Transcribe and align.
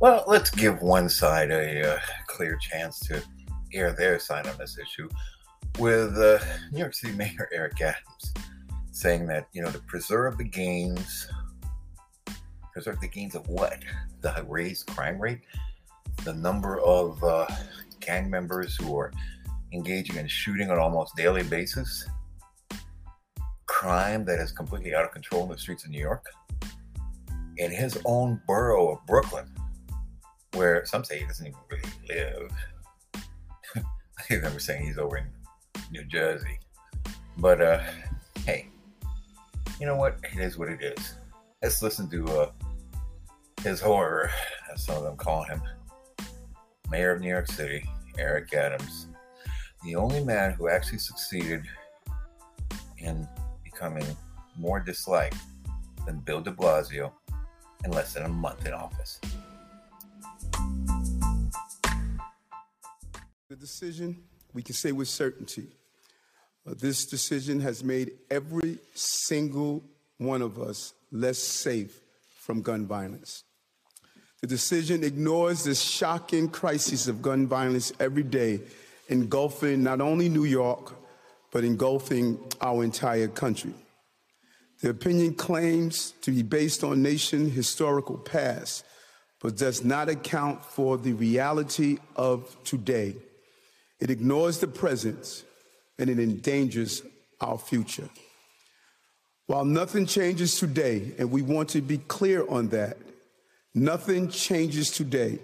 Well, 0.00 0.22
let's 0.28 0.50
give 0.50 0.80
one 0.80 1.08
side 1.08 1.50
a 1.50 1.94
uh, 1.94 1.98
clear 2.28 2.56
chance 2.56 3.00
to 3.00 3.20
air 3.74 3.92
their 3.92 4.20
side 4.20 4.46
on 4.46 4.56
this 4.56 4.78
issue 4.78 5.08
with 5.80 6.16
uh, 6.16 6.38
New 6.70 6.78
York 6.78 6.94
City 6.94 7.12
Mayor 7.14 7.48
Eric 7.52 7.80
Adams 7.80 8.32
saying 8.92 9.26
that, 9.26 9.48
you 9.52 9.60
know, 9.60 9.72
to 9.72 9.78
preserve 9.80 10.38
the 10.38 10.44
gains, 10.44 11.28
preserve 12.72 13.00
the 13.00 13.08
gains 13.08 13.34
of 13.34 13.48
what? 13.48 13.82
The 14.20 14.44
raised 14.48 14.86
crime 14.86 15.20
rate? 15.20 15.40
The 16.22 16.34
number 16.34 16.78
of 16.80 17.22
uh, 17.24 17.46
gang 17.98 18.30
members 18.30 18.76
who 18.76 18.96
are 18.96 19.12
engaging 19.72 20.14
in 20.14 20.28
shooting 20.28 20.70
on 20.70 20.78
almost 20.78 21.16
daily 21.16 21.42
basis? 21.42 22.08
Crime 23.66 24.24
that 24.26 24.38
is 24.38 24.52
completely 24.52 24.94
out 24.94 25.04
of 25.04 25.10
control 25.10 25.42
in 25.42 25.48
the 25.48 25.58
streets 25.58 25.84
of 25.84 25.90
New 25.90 26.00
York? 26.00 26.24
In 27.56 27.72
his 27.72 27.98
own 28.04 28.40
borough 28.46 28.92
of 28.92 29.04
Brooklyn, 29.04 29.48
where 30.58 30.84
some 30.84 31.04
say 31.04 31.20
he 31.20 31.24
doesn't 31.24 31.46
even 31.46 31.58
really 31.70 31.82
live. 32.08 32.52
I 33.76 34.34
remember 34.34 34.58
saying 34.58 34.84
he's 34.84 34.98
over 34.98 35.18
in 35.18 35.26
New 35.92 36.04
Jersey. 36.04 36.58
But 37.36 37.62
uh, 37.62 37.80
hey, 38.44 38.66
you 39.78 39.86
know 39.86 39.94
what? 39.94 40.18
It 40.24 40.40
is 40.40 40.58
what 40.58 40.68
it 40.68 40.82
is. 40.82 41.14
Let's 41.62 41.80
listen 41.80 42.10
to 42.10 42.26
uh, 42.26 42.50
his 43.62 43.80
horror, 43.80 44.30
as 44.72 44.84
some 44.84 44.96
of 44.96 45.04
them 45.04 45.16
call 45.16 45.44
him. 45.44 45.62
Mayor 46.90 47.12
of 47.12 47.20
New 47.20 47.28
York 47.28 47.46
City, 47.52 47.88
Eric 48.18 48.52
Adams, 48.52 49.06
the 49.84 49.94
only 49.94 50.24
man 50.24 50.52
who 50.52 50.68
actually 50.68 50.98
succeeded 50.98 51.62
in 52.98 53.28
becoming 53.62 54.04
more 54.56 54.80
disliked 54.80 55.36
than 56.04 56.18
Bill 56.18 56.40
de 56.40 56.50
Blasio 56.50 57.12
in 57.84 57.92
less 57.92 58.14
than 58.14 58.24
a 58.24 58.28
month 58.28 58.66
in 58.66 58.72
office. 58.72 59.20
Decision, 63.58 64.16
we 64.54 64.62
can 64.62 64.74
say 64.74 64.92
with 64.92 65.08
certainty, 65.08 65.66
uh, 66.66 66.74
this 66.78 67.06
decision 67.06 67.60
has 67.60 67.82
made 67.82 68.12
every 68.30 68.78
single 68.94 69.82
one 70.18 70.42
of 70.42 70.58
us 70.60 70.94
less 71.10 71.38
safe 71.38 72.00
from 72.40 72.62
gun 72.62 72.86
violence. 72.86 73.44
The 74.40 74.46
decision 74.46 75.02
ignores 75.02 75.64
the 75.64 75.74
shocking 75.74 76.48
crisis 76.48 77.08
of 77.08 77.22
gun 77.22 77.46
violence 77.46 77.92
every 77.98 78.22
day, 78.22 78.60
engulfing 79.08 79.82
not 79.82 80.00
only 80.00 80.28
New 80.28 80.44
York, 80.44 80.94
but 81.50 81.64
engulfing 81.64 82.38
our 82.60 82.84
entire 82.84 83.28
country. 83.28 83.74
The 84.80 84.90
opinion 84.90 85.34
claims 85.34 86.12
to 86.22 86.30
be 86.30 86.42
based 86.42 86.84
on 86.84 87.02
nation 87.02 87.50
historical 87.50 88.18
past, 88.18 88.84
but 89.40 89.56
does 89.56 89.84
not 89.84 90.08
account 90.08 90.64
for 90.64 90.96
the 90.96 91.14
reality 91.14 91.98
of 92.14 92.56
today. 92.62 93.16
It 94.00 94.10
ignores 94.10 94.58
the 94.58 94.68
present 94.68 95.44
and 95.98 96.08
it 96.08 96.18
endangers 96.18 97.02
our 97.40 97.58
future. 97.58 98.08
While 99.46 99.64
nothing 99.64 100.06
changes 100.06 100.58
today, 100.58 101.12
and 101.18 101.30
we 101.30 101.42
want 101.42 101.70
to 101.70 101.80
be 101.80 101.98
clear 101.98 102.46
on 102.48 102.68
that, 102.68 102.98
nothing 103.74 104.28
changes 104.28 104.90
today. 104.90 105.38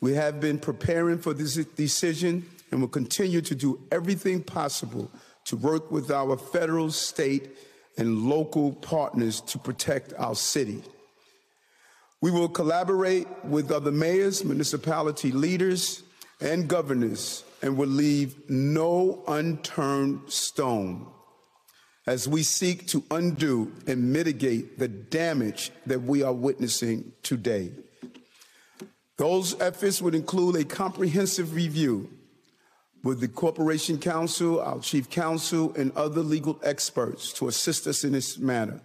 We 0.00 0.14
have 0.14 0.40
been 0.40 0.58
preparing 0.58 1.18
for 1.18 1.34
this 1.34 1.56
decision 1.56 2.48
and 2.70 2.80
will 2.80 2.88
continue 2.88 3.40
to 3.42 3.54
do 3.54 3.80
everything 3.90 4.42
possible 4.42 5.10
to 5.46 5.56
work 5.56 5.90
with 5.90 6.10
our 6.10 6.36
federal, 6.36 6.90
state, 6.90 7.50
and 7.98 8.22
local 8.22 8.72
partners 8.72 9.40
to 9.42 9.58
protect 9.58 10.12
our 10.16 10.34
city. 10.34 10.82
We 12.20 12.30
will 12.30 12.48
collaborate 12.48 13.26
with 13.44 13.70
other 13.70 13.92
mayors, 13.92 14.44
municipality 14.44 15.30
leaders, 15.30 16.02
and 16.40 16.68
governors 16.68 17.43
and 17.64 17.78
will 17.78 17.88
leave 17.88 18.50
no 18.50 19.24
unturned 19.26 20.20
stone 20.30 21.06
as 22.06 22.28
we 22.28 22.42
seek 22.42 22.86
to 22.86 23.02
undo 23.10 23.72
and 23.86 24.12
mitigate 24.12 24.78
the 24.78 24.86
damage 24.86 25.72
that 25.86 26.02
we 26.02 26.22
are 26.22 26.34
witnessing 26.34 27.10
today. 27.22 27.72
Those 29.16 29.58
efforts 29.62 30.02
would 30.02 30.14
include 30.14 30.56
a 30.56 30.64
comprehensive 30.64 31.54
review 31.54 32.10
with 33.02 33.20
the 33.20 33.28
Corporation 33.28 33.96
Counsel, 33.96 34.60
our 34.60 34.80
Chief 34.80 35.08
Counsel, 35.08 35.72
and 35.74 35.90
other 35.92 36.20
legal 36.20 36.60
experts 36.62 37.32
to 37.32 37.48
assist 37.48 37.86
us 37.86 38.04
in 38.04 38.12
this 38.12 38.36
matter. 38.36 38.82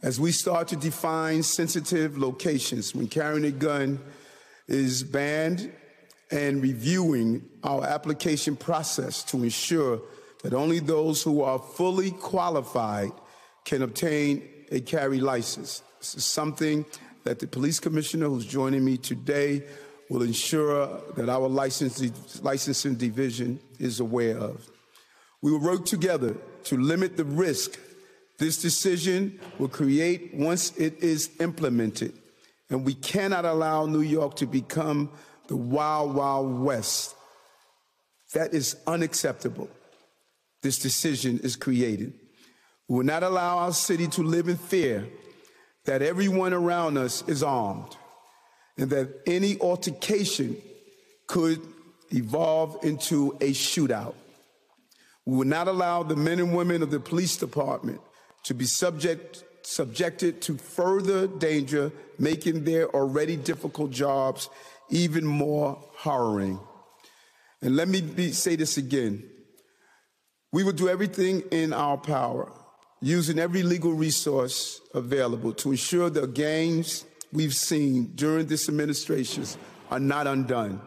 As 0.00 0.20
we 0.20 0.30
start 0.30 0.68
to 0.68 0.76
define 0.76 1.42
sensitive 1.42 2.16
locations 2.16 2.94
when 2.94 3.08
carrying 3.08 3.46
a 3.46 3.50
gun 3.50 3.98
is 4.68 5.02
banned 5.02 5.72
and 6.30 6.62
reviewing 6.62 7.42
our 7.64 7.84
application 7.84 8.56
process 8.56 9.22
to 9.24 9.42
ensure 9.42 10.00
that 10.42 10.54
only 10.54 10.78
those 10.78 11.22
who 11.22 11.42
are 11.42 11.58
fully 11.58 12.10
qualified 12.12 13.10
can 13.64 13.82
obtain 13.82 14.48
a 14.70 14.80
carry 14.80 15.20
license. 15.20 15.82
This 15.98 16.14
is 16.14 16.24
something 16.24 16.84
that 17.24 17.40
the 17.40 17.46
police 17.46 17.80
commissioner 17.80 18.28
who's 18.28 18.46
joining 18.46 18.84
me 18.84 18.96
today 18.96 19.64
will 20.08 20.22
ensure 20.22 21.00
that 21.16 21.28
our 21.28 21.48
licensing 21.48 22.94
division 22.94 23.60
is 23.78 24.00
aware 24.00 24.38
of. 24.38 24.68
We 25.42 25.52
will 25.52 25.60
work 25.60 25.84
together 25.84 26.36
to 26.64 26.76
limit 26.76 27.16
the 27.16 27.24
risk 27.24 27.78
this 28.40 28.56
decision 28.56 29.38
will 29.58 29.68
create 29.68 30.32
once 30.32 30.74
it 30.78 31.02
is 31.02 31.30
implemented. 31.40 32.14
And 32.70 32.86
we 32.86 32.94
cannot 32.94 33.44
allow 33.44 33.84
New 33.84 34.00
York 34.00 34.36
to 34.36 34.46
become 34.46 35.10
the 35.50 35.56
wild, 35.56 36.14
wild 36.14 36.60
west. 36.60 37.16
That 38.34 38.54
is 38.54 38.76
unacceptable. 38.86 39.68
This 40.62 40.78
decision 40.78 41.40
is 41.42 41.56
created. 41.56 42.14
We 42.88 42.98
will 42.98 43.04
not 43.04 43.24
allow 43.24 43.58
our 43.58 43.72
city 43.72 44.06
to 44.08 44.22
live 44.22 44.48
in 44.48 44.56
fear 44.56 45.08
that 45.86 46.02
everyone 46.02 46.52
around 46.52 46.98
us 46.98 47.24
is 47.26 47.42
armed 47.42 47.96
and 48.78 48.90
that 48.90 49.08
any 49.26 49.58
altercation 49.60 50.56
could 51.26 51.60
evolve 52.10 52.78
into 52.84 53.36
a 53.40 53.50
shootout. 53.50 54.14
We 55.26 55.36
will 55.36 55.46
not 55.46 55.66
allow 55.66 56.04
the 56.04 56.16
men 56.16 56.38
and 56.38 56.54
women 56.54 56.80
of 56.84 56.92
the 56.92 57.00
police 57.00 57.36
department 57.36 58.00
to 58.44 58.54
be 58.54 58.66
subject, 58.66 59.42
subjected 59.62 60.42
to 60.42 60.56
further 60.56 61.26
danger, 61.26 61.90
making 62.20 62.62
their 62.62 62.88
already 62.94 63.36
difficult 63.36 63.90
jobs 63.90 64.48
even 64.90 65.24
more 65.24 65.82
harrowing. 65.98 66.60
And 67.62 67.76
let 67.76 67.88
me 67.88 68.00
be, 68.00 68.32
say 68.32 68.56
this 68.56 68.76
again. 68.76 69.22
We 70.52 70.64
will 70.64 70.72
do 70.72 70.88
everything 70.88 71.42
in 71.50 71.72
our 71.72 71.96
power, 71.96 72.50
using 73.00 73.38
every 73.38 73.62
legal 73.62 73.92
resource 73.92 74.80
available 74.94 75.52
to 75.54 75.70
ensure 75.70 76.10
the 76.10 76.26
gains 76.26 77.04
we've 77.32 77.54
seen 77.54 78.12
during 78.14 78.46
this 78.46 78.68
administration 78.68 79.44
are 79.90 80.00
not 80.00 80.26
undone, 80.26 80.80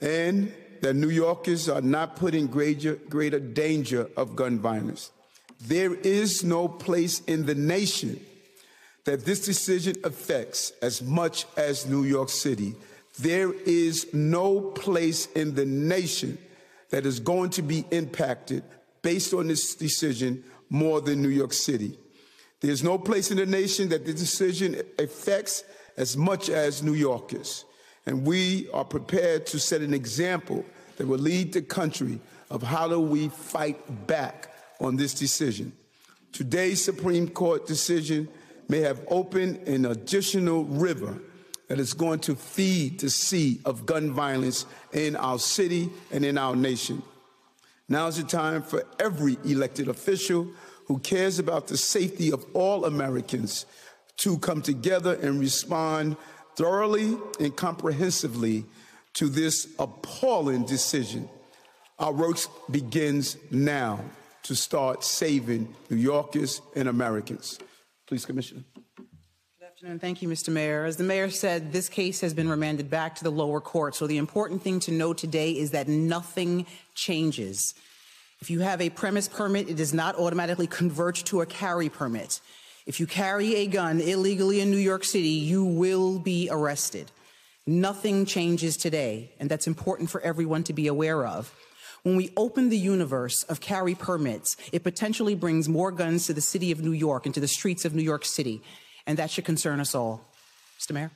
and 0.00 0.52
that 0.82 0.94
New 0.94 1.08
Yorkers 1.08 1.68
are 1.68 1.80
not 1.80 2.16
put 2.16 2.34
in 2.34 2.46
greater, 2.46 2.96
greater 3.08 3.38
danger 3.38 4.08
of 4.16 4.36
gun 4.36 4.58
violence. 4.58 5.10
There 5.60 5.94
is 5.94 6.44
no 6.44 6.68
place 6.68 7.20
in 7.20 7.46
the 7.46 7.54
nation 7.54 8.20
that 9.04 9.24
this 9.24 9.44
decision 9.44 9.96
affects 10.04 10.72
as 10.82 11.02
much 11.02 11.46
as 11.56 11.86
New 11.86 12.04
York 12.04 12.28
City. 12.28 12.74
There 13.18 13.52
is 13.52 14.12
no 14.12 14.60
place 14.60 15.26
in 15.26 15.54
the 15.54 15.64
nation 15.64 16.38
that 16.90 17.06
is 17.06 17.20
going 17.20 17.50
to 17.50 17.62
be 17.62 17.84
impacted 17.90 18.64
based 19.02 19.34
on 19.34 19.48
this 19.48 19.74
decision 19.74 20.44
more 20.70 21.00
than 21.00 21.22
New 21.22 21.28
York 21.28 21.52
City. 21.52 21.98
There's 22.60 22.82
no 22.82 22.98
place 22.98 23.30
in 23.30 23.36
the 23.36 23.46
nation 23.46 23.90
that 23.90 24.06
the 24.06 24.12
decision 24.12 24.80
affects 24.98 25.64
as 25.96 26.16
much 26.16 26.48
as 26.48 26.82
New 26.82 26.94
Yorkers. 26.94 27.64
And 28.06 28.26
we 28.26 28.68
are 28.72 28.84
prepared 28.84 29.46
to 29.48 29.58
set 29.58 29.80
an 29.80 29.94
example 29.94 30.64
that 30.96 31.06
will 31.06 31.18
lead 31.18 31.52
the 31.52 31.62
country 31.62 32.20
of 32.50 32.62
how 32.62 32.88
do 32.88 33.00
we 33.00 33.28
fight 33.28 34.06
back 34.06 34.52
on 34.80 34.96
this 34.96 35.14
decision. 35.14 35.72
Today's 36.32 36.82
Supreme 36.82 37.28
Court 37.28 37.66
decision 37.66 38.28
may 38.68 38.80
have 38.80 39.00
opened 39.08 39.68
an 39.68 39.86
additional 39.86 40.64
river 40.64 41.18
that 41.68 41.78
is 41.80 41.94
going 41.94 42.20
to 42.20 42.34
feed 42.34 43.00
the 43.00 43.10
sea 43.10 43.60
of 43.64 43.86
gun 43.86 44.12
violence 44.12 44.66
in 44.92 45.16
our 45.16 45.38
city 45.38 45.90
and 46.12 46.24
in 46.24 46.36
our 46.38 46.54
nation. 46.54 47.02
Now 47.88 48.06
is 48.06 48.16
the 48.16 48.24
time 48.24 48.62
for 48.62 48.84
every 48.98 49.36
elected 49.44 49.88
official 49.88 50.48
who 50.86 50.98
cares 50.98 51.38
about 51.38 51.66
the 51.66 51.76
safety 51.76 52.32
of 52.32 52.44
all 52.54 52.84
Americans 52.84 53.66
to 54.18 54.38
come 54.38 54.62
together 54.62 55.14
and 55.14 55.40
respond 55.40 56.16
thoroughly 56.56 57.16
and 57.40 57.56
comprehensively 57.56 58.64
to 59.14 59.28
this 59.28 59.68
appalling 59.78 60.64
decision. 60.64 61.28
Our 61.98 62.12
work 62.12 62.36
begins 62.70 63.36
now 63.50 64.00
to 64.44 64.54
start 64.54 65.04
saving 65.04 65.74
New 65.88 65.96
Yorkers 65.96 66.60
and 66.76 66.88
Americans. 66.88 67.58
Please, 68.06 68.26
Commissioner. 68.26 68.64
Afternoon. 69.74 69.98
Thank 69.98 70.22
you, 70.22 70.28
Mr. 70.28 70.50
Mayor. 70.50 70.84
As 70.84 70.98
the 70.98 71.02
mayor 71.02 71.28
said, 71.28 71.72
this 71.72 71.88
case 71.88 72.20
has 72.20 72.32
been 72.32 72.48
remanded 72.48 72.88
back 72.88 73.16
to 73.16 73.24
the 73.24 73.30
lower 73.30 73.60
court. 73.60 73.96
So 73.96 74.06
the 74.06 74.18
important 74.18 74.62
thing 74.62 74.78
to 74.80 74.92
know 74.92 75.12
today 75.12 75.50
is 75.50 75.72
that 75.72 75.88
nothing 75.88 76.66
changes. 76.94 77.74
If 78.40 78.50
you 78.50 78.60
have 78.60 78.80
a 78.80 78.90
premise 78.90 79.26
permit, 79.26 79.68
it 79.68 79.76
does 79.76 79.92
not 79.92 80.16
automatically 80.16 80.68
convert 80.68 81.16
to 81.16 81.40
a 81.40 81.46
carry 81.46 81.88
permit. 81.88 82.40
If 82.86 83.00
you 83.00 83.08
carry 83.08 83.56
a 83.56 83.66
gun 83.66 84.00
illegally 84.00 84.60
in 84.60 84.70
New 84.70 84.76
York 84.76 85.02
City, 85.02 85.26
you 85.26 85.64
will 85.64 86.20
be 86.20 86.48
arrested. 86.52 87.10
Nothing 87.66 88.26
changes 88.26 88.76
today, 88.76 89.32
and 89.40 89.50
that's 89.50 89.66
important 89.66 90.08
for 90.08 90.20
everyone 90.20 90.62
to 90.64 90.72
be 90.72 90.86
aware 90.86 91.26
of. 91.26 91.52
When 92.04 92.14
we 92.14 92.30
open 92.36 92.68
the 92.68 92.78
universe 92.78 93.42
of 93.44 93.60
carry 93.60 93.96
permits, 93.96 94.56
it 94.70 94.84
potentially 94.84 95.34
brings 95.34 95.68
more 95.68 95.90
guns 95.90 96.26
to 96.26 96.32
the 96.32 96.40
city 96.40 96.70
of 96.70 96.80
New 96.80 96.92
York 96.92 97.26
and 97.26 97.34
to 97.34 97.40
the 97.40 97.48
streets 97.48 97.84
of 97.84 97.92
New 97.92 98.02
York 98.02 98.24
City, 98.24 98.62
and 99.06 99.18
that 99.18 99.30
should 99.30 99.44
concern 99.44 99.80
us 99.80 99.94
all. 99.94 100.24
Mr. 100.78 100.92
Mayor? 100.92 101.10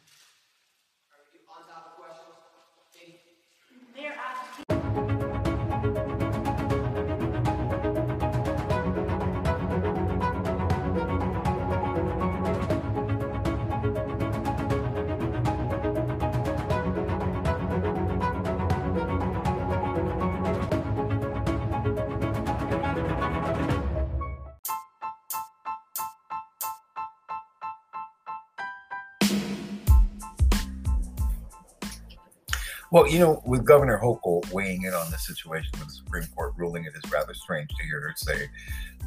Well, 32.99 33.07
you 33.07 33.21
know, 33.21 33.41
with 33.47 33.65
Governor 33.65 34.01
Hochul 34.03 34.51
weighing 34.51 34.83
in 34.83 34.93
on 34.93 35.09
the 35.13 35.19
situation 35.19 35.71
with 35.79 35.87
the 35.87 35.95
Supreme 35.95 36.27
Court 36.35 36.53
ruling, 36.57 36.85
it 36.85 36.93
is 36.97 37.13
rather 37.13 37.33
strange 37.33 37.69
to 37.69 37.85
hear 37.85 38.01
her 38.01 38.13
say 38.17 38.49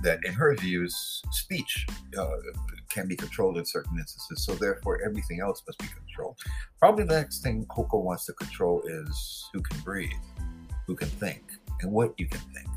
that, 0.02 0.20
in 0.24 0.32
her 0.32 0.56
views, 0.56 1.22
speech 1.32 1.86
uh, 2.18 2.38
can 2.88 3.06
be 3.06 3.18
controlled 3.18 3.58
in 3.58 3.66
certain 3.66 4.00
instances, 4.00 4.46
so 4.46 4.56
therefore 4.56 5.02
everything 5.04 5.42
else 5.42 5.62
must 5.68 5.78
be 5.80 5.88
controlled. 5.88 6.38
Probably 6.80 7.04
the 7.04 7.16
next 7.16 7.44
thing 7.44 7.66
Hochul 7.66 8.02
wants 8.04 8.26
to 8.28 8.34
control 8.36 8.82
is 8.86 9.50
who 9.52 9.60
can 9.60 9.78
breathe, 9.82 10.10
who 10.88 10.96
can 10.96 11.10
think, 11.10 11.44
and 11.82 11.92
what 11.92 12.14
you 12.18 12.30
can 12.30 12.40
think, 12.56 12.70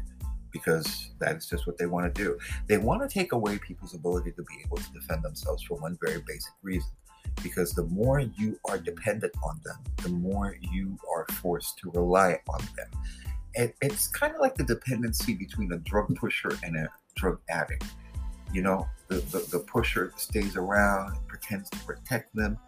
because 0.51 1.13
that 1.21 1.37
is 1.37 1.47
just 1.47 1.65
what 1.65 1.79
they 1.79 1.87
want 1.87 2.13
to 2.13 2.23
do. 2.25 2.37
They 2.67 2.79
want 2.79 3.09
to 3.09 3.09
take 3.09 3.31
away 3.31 3.59
people's 3.59 3.95
ability 3.95 4.33
to 4.33 4.43
be 4.43 4.65
able 4.65 4.79
to 4.79 4.93
defend 4.93 5.23
themselves 5.23 5.63
for 5.63 5.79
one 5.79 5.97
very 6.03 6.25
basic 6.27 6.55
reason 6.61 6.91
because 7.43 7.73
the 7.73 7.85
more 7.85 8.21
you 8.21 8.59
are 8.67 8.79
dependent 8.79 9.33
on 9.43 9.61
them, 9.65 9.77
the 10.03 10.09
more 10.09 10.57
you 10.73 10.99
are 11.15 11.27
forced 11.35 11.79
to 11.79 11.91
rely 11.91 12.39
on 12.49 12.61
them. 12.77 13.71
It's 13.81 14.09
kind 14.09 14.35
of 14.35 14.41
like 14.41 14.57
the 14.57 14.65
dependency 14.65 15.35
between 15.35 15.73
a 15.73 15.79
drug 15.79 16.15
pusher 16.17 16.51
and 16.63 16.77
a 16.77 16.89
drug 17.17 17.41
addict. 17.49 17.85
You 18.53 18.63
know, 18.63 18.87
the, 19.09 19.17
the, 19.17 19.47
the 19.51 19.59
pusher 19.61 20.13
stays 20.17 20.57
around, 20.57 21.17
pretends 21.29 21.71
to 21.71 21.79
protect 21.81 22.35
them, 22.35 22.59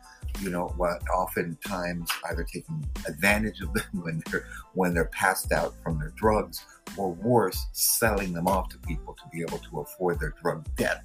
you 0.40 0.50
know, 0.50 0.72
while 0.76 0.98
oftentimes 1.14 2.10
either 2.30 2.44
taking 2.44 2.84
advantage 3.08 3.60
of 3.60 3.72
them 3.72 3.84
when 4.02 4.22
they're 4.30 4.46
when 4.74 4.94
they're 4.94 5.06
passed 5.06 5.52
out 5.52 5.74
from 5.82 5.98
their 5.98 6.12
drugs, 6.16 6.64
or 6.96 7.12
worse, 7.12 7.66
selling 7.72 8.32
them 8.32 8.46
off 8.46 8.68
to 8.70 8.78
people 8.78 9.14
to 9.14 9.22
be 9.32 9.42
able 9.42 9.58
to 9.58 9.80
afford 9.80 10.20
their 10.20 10.34
drug 10.42 10.66
debt. 10.76 11.02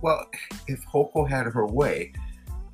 Well, 0.00 0.26
if 0.66 0.84
Hochul 0.86 1.28
had 1.28 1.46
her 1.46 1.66
way, 1.66 2.12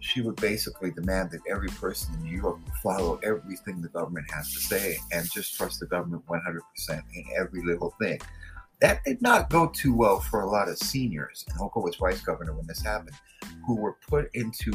she 0.05 0.21
would 0.21 0.37
basically 0.37 0.91
demand 0.91 1.31
that 1.31 1.41
every 1.49 1.69
person 1.69 2.15
in 2.15 2.25
New 2.25 2.37
York 2.37 2.59
follow 2.83 3.19
everything 3.23 3.81
the 3.81 3.89
government 3.89 4.31
has 4.31 4.53
to 4.53 4.61
say 4.61 4.99
and 5.13 5.31
just 5.33 5.57
trust 5.57 5.81
the 5.81 5.87
government 5.87 6.23
100% 6.27 7.03
in 7.15 7.25
every 7.39 7.65
little 7.65 7.95
thing. 7.99 8.21
That 8.81 9.03
did 9.05 9.23
not 9.23 9.49
go 9.49 9.69
too 9.69 9.95
well 9.95 10.21
for 10.21 10.43
a 10.43 10.51
lot 10.51 10.69
of 10.69 10.77
seniors, 10.77 11.47
and 11.49 11.59
Hochul 11.59 11.83
was 11.83 11.97
vice 11.97 12.21
governor 12.21 12.53
when 12.53 12.67
this 12.67 12.83
happened, 12.83 13.17
who 13.67 13.77
were 13.77 13.97
put 14.07 14.29
into 14.35 14.73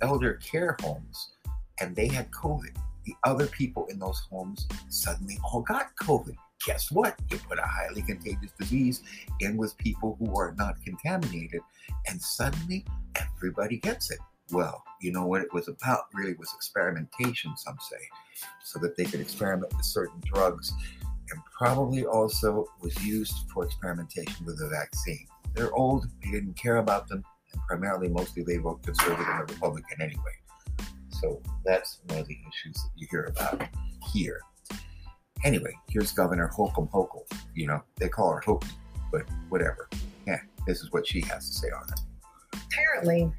elder 0.00 0.34
care 0.34 0.78
homes 0.80 1.32
and 1.80 1.94
they 1.94 2.08
had 2.08 2.30
COVID. 2.30 2.74
The 3.04 3.14
other 3.24 3.48
people 3.48 3.86
in 3.90 3.98
those 3.98 4.20
homes 4.30 4.66
suddenly 4.88 5.38
all 5.44 5.60
got 5.60 5.90
COVID. 6.02 6.36
Guess 6.66 6.90
what? 6.90 7.18
You 7.30 7.38
put 7.38 7.58
a 7.58 7.66
highly 7.66 8.00
contagious 8.00 8.52
disease 8.58 9.02
in 9.40 9.58
with 9.58 9.76
people 9.76 10.16
who 10.18 10.34
are 10.38 10.54
not 10.56 10.82
contaminated, 10.82 11.60
and 12.08 12.20
suddenly 12.20 12.86
everybody 13.16 13.78
gets 13.78 14.10
it. 14.10 14.18
Well, 14.52 14.82
you 15.00 15.12
know 15.12 15.26
what 15.26 15.42
it 15.42 15.52
was 15.52 15.68
about 15.68 16.06
really 16.14 16.34
was 16.34 16.52
experimentation, 16.54 17.56
some 17.56 17.76
say, 17.88 18.46
so 18.64 18.78
that 18.80 18.96
they 18.96 19.04
could 19.04 19.20
experiment 19.20 19.72
with 19.76 19.86
certain 19.86 20.20
drugs 20.24 20.72
and 21.30 21.40
probably 21.56 22.04
also 22.04 22.66
was 22.80 23.04
used 23.04 23.34
for 23.52 23.64
experimentation 23.64 24.44
with 24.44 24.58
the 24.58 24.68
vaccine. 24.68 25.26
They're 25.54 25.72
old, 25.74 26.06
they 26.22 26.30
didn't 26.30 26.54
care 26.54 26.78
about 26.78 27.08
them, 27.08 27.22
and 27.52 27.62
primarily 27.68 28.08
mostly 28.08 28.42
they 28.42 28.56
vote 28.56 28.82
conservative 28.82 29.26
and 29.28 29.50
Republican 29.50 30.02
anyway. 30.02 30.22
So 31.20 31.40
that's 31.64 32.00
one 32.08 32.18
of 32.18 32.28
the 32.28 32.38
issues 32.48 32.74
that 32.74 32.90
you 32.96 33.06
hear 33.10 33.24
about 33.24 33.62
here. 34.12 34.40
Anyway, 35.44 35.72
here's 35.88 36.12
Governor 36.12 36.48
Holcomb 36.48 36.88
Hochul. 36.88 37.24
You 37.54 37.68
know, 37.68 37.82
they 37.96 38.08
call 38.08 38.32
her 38.32 38.40
Hokie, 38.40 38.72
but 39.12 39.22
whatever. 39.48 39.88
Yeah, 40.26 40.40
this 40.66 40.80
is 40.80 40.92
what 40.92 41.06
she 41.06 41.20
has 41.22 41.48
to 41.48 41.54
say 41.54 41.68
on 41.68 41.86
it. 41.92 42.60
Apparently, 42.66 43.32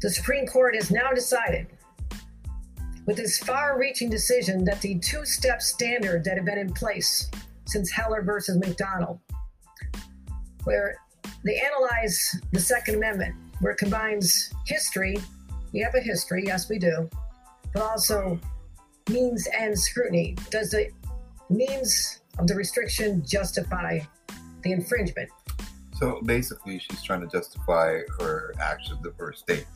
the 0.00 0.10
Supreme 0.10 0.46
Court 0.46 0.74
has 0.74 0.90
now 0.90 1.10
decided, 1.12 1.66
with 3.06 3.16
this 3.16 3.38
far 3.38 3.78
reaching 3.78 4.10
decision, 4.10 4.64
that 4.64 4.80
the 4.80 4.98
two 4.98 5.24
step 5.24 5.62
standard 5.62 6.24
that 6.24 6.36
have 6.36 6.44
been 6.44 6.58
in 6.58 6.72
place 6.72 7.30
since 7.66 7.90
Heller 7.90 8.22
versus 8.22 8.58
McDonald, 8.58 9.18
where 10.64 10.96
they 11.44 11.60
analyze 11.60 12.40
the 12.52 12.60
Second 12.60 12.96
Amendment, 12.96 13.34
where 13.60 13.72
it 13.72 13.78
combines 13.78 14.52
history, 14.66 15.16
we 15.72 15.80
have 15.80 15.94
a 15.94 16.00
history, 16.00 16.44
yes, 16.46 16.68
we 16.68 16.78
do, 16.78 17.08
but 17.72 17.82
also 17.82 18.38
means 19.10 19.46
and 19.58 19.78
scrutiny. 19.78 20.36
Does 20.50 20.70
the 20.70 20.88
means 21.48 22.20
of 22.38 22.46
the 22.46 22.54
restriction 22.54 23.24
justify 23.24 24.00
the 24.62 24.72
infringement? 24.72 25.30
So 25.98 26.20
basically, 26.24 26.78
she's 26.78 27.02
trying 27.02 27.22
to 27.22 27.26
justify 27.26 28.00
her 28.18 28.54
actions 28.60 29.00
the 29.02 29.12
first 29.12 29.40
state 29.40 29.66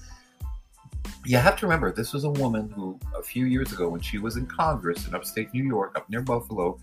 you 1.30 1.36
have 1.36 1.56
to 1.56 1.66
remember 1.66 1.92
this 1.92 2.12
was 2.12 2.24
a 2.24 2.30
woman 2.30 2.68
who 2.70 2.98
a 3.16 3.22
few 3.22 3.46
years 3.46 3.72
ago 3.72 3.88
when 3.88 4.00
she 4.00 4.18
was 4.18 4.36
in 4.36 4.46
congress 4.46 5.06
in 5.06 5.14
upstate 5.14 5.52
new 5.54 5.64
york 5.64 5.92
up 5.96 6.08
near 6.10 6.22
buffalo 6.22 6.78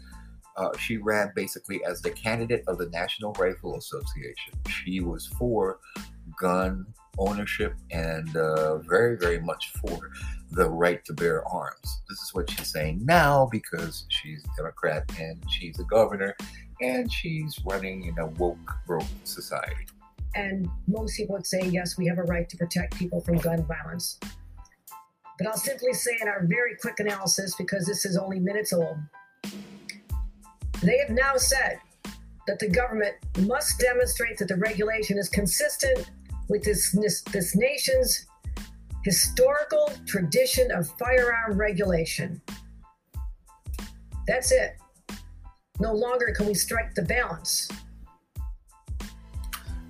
uh, 0.57 0.75
she 0.77 0.97
ran 0.97 1.31
basically 1.35 1.83
as 1.85 2.01
the 2.01 2.09
candidate 2.09 2.63
of 2.67 2.77
the 2.79 2.89
national 2.89 3.31
rifle 3.33 3.77
association. 3.77 4.53
She 4.67 4.99
was 5.01 5.27
for 5.27 5.79
gun 6.39 6.85
ownership 7.19 7.75
and 7.91 8.35
uh, 8.35 8.79
very 8.79 9.17
very 9.17 9.39
much 9.39 9.71
for 9.73 10.09
the 10.51 10.69
right 10.69 11.03
to 11.05 11.13
bear 11.13 11.47
arms. 11.47 12.01
This 12.09 12.19
is 12.19 12.33
what 12.33 12.49
she's 12.49 12.71
saying 12.71 13.05
now 13.05 13.47
because 13.51 14.05
she's 14.09 14.43
a 14.43 14.55
democrat 14.57 15.03
and 15.19 15.43
she's 15.49 15.79
a 15.79 15.83
governor 15.83 16.35
and 16.81 17.11
she's 17.11 17.59
running 17.65 18.05
in 18.05 18.17
a 18.19 18.25
woke 18.25 18.71
broke 18.85 19.05
society 19.23 19.85
and 20.37 20.69
most 20.87 21.17
people 21.17 21.33
would 21.33 21.47
say, 21.47 21.61
yes, 21.65 21.97
we 21.97 22.05
have 22.05 22.19
a 22.19 22.23
right 22.23 22.47
to 22.47 22.57
protect 22.57 22.95
people 22.95 23.21
from 23.21 23.37
gun 23.37 23.65
violence. 23.65 24.19
But 25.39 25.47
I'll 25.47 25.57
simply 25.57 25.93
say 25.93 26.11
in 26.21 26.27
our 26.27 26.45
very 26.45 26.75
quick 26.79 26.99
analysis, 26.99 27.55
because 27.57 27.85
this 27.85 28.05
is 28.05 28.17
only 28.17 28.39
minutes 28.39 28.71
old, 28.71 28.97
they 30.83 30.99
have 30.99 31.09
now 31.09 31.37
said 31.37 31.79
that 32.45 32.59
the 32.59 32.69
government 32.69 33.15
must 33.39 33.79
demonstrate 33.79 34.37
that 34.37 34.47
the 34.47 34.55
regulation 34.57 35.17
is 35.17 35.27
consistent 35.27 36.09
with 36.49 36.63
this, 36.63 36.91
this, 36.91 37.23
this 37.23 37.55
nation's 37.55 38.27
historical 39.03 39.91
tradition 40.05 40.71
of 40.71 40.87
firearm 40.99 41.57
regulation. 41.57 42.39
That's 44.27 44.51
it. 44.51 44.77
No 45.79 45.93
longer 45.93 46.33
can 46.35 46.45
we 46.45 46.53
strike 46.53 46.93
the 46.93 47.01
balance. 47.01 47.69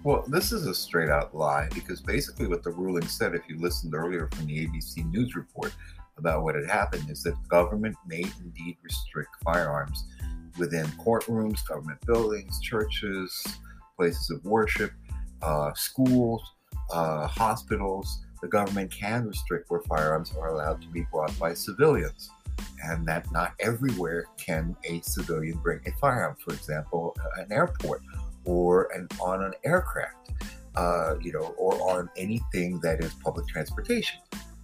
Well, 0.07 0.23
this 0.25 0.53
is 0.53 0.65
a 0.67 0.73
straight 0.73 1.09
out 1.09 1.35
lie 1.35 1.67
because 1.75 1.99
basically 1.99 2.47
what 2.47 2.63
the 2.63 2.71
ruling 2.71 3.05
said, 3.09 3.35
if 3.35 3.41
you 3.49 3.59
listened 3.59 3.93
earlier 3.93 4.29
from 4.31 4.45
the 4.45 4.65
ABC 4.65 5.03
News 5.11 5.35
report 5.35 5.75
about 6.17 6.43
what 6.43 6.55
had 6.55 6.65
happened, 6.65 7.09
is 7.09 7.23
that 7.23 7.35
government 7.49 7.97
may 8.07 8.23
indeed 8.39 8.77
restrict 8.81 9.31
firearms 9.43 10.05
within 10.57 10.85
courtrooms, 10.91 11.59
government 11.67 11.99
buildings, 12.05 12.61
churches, 12.61 13.45
places 13.97 14.29
of 14.29 14.45
worship, 14.45 14.93
uh, 15.41 15.73
schools, 15.73 16.53
uh, 16.93 17.27
hospitals. 17.27 18.21
The 18.41 18.47
government 18.47 18.89
can 18.89 19.27
restrict 19.27 19.69
where 19.69 19.81
firearms 19.81 20.31
are 20.39 20.55
allowed 20.55 20.81
to 20.83 20.87
be 20.87 21.05
brought 21.11 21.37
by 21.37 21.53
civilians 21.53 22.29
and 22.85 23.05
that 23.07 23.29
not 23.33 23.55
everywhere 23.59 24.27
can 24.37 24.73
a 24.85 25.01
civilian 25.01 25.57
bring 25.57 25.81
a 25.85 25.91
firearm. 25.99 26.37
For 26.45 26.53
example, 26.53 27.13
an 27.37 27.51
airport 27.51 28.01
or 28.47 28.89
an, 28.95 29.07
on 29.21 29.43
an 29.43 29.53
aircraft. 29.63 30.31
uh, 30.77 31.15
you 31.21 31.33
know, 31.33 31.55
or 31.57 31.73
on 31.89 32.09
anything 32.15 32.79
that 32.81 33.03
is 33.03 33.11
public 33.15 33.47
transportation 33.47 34.19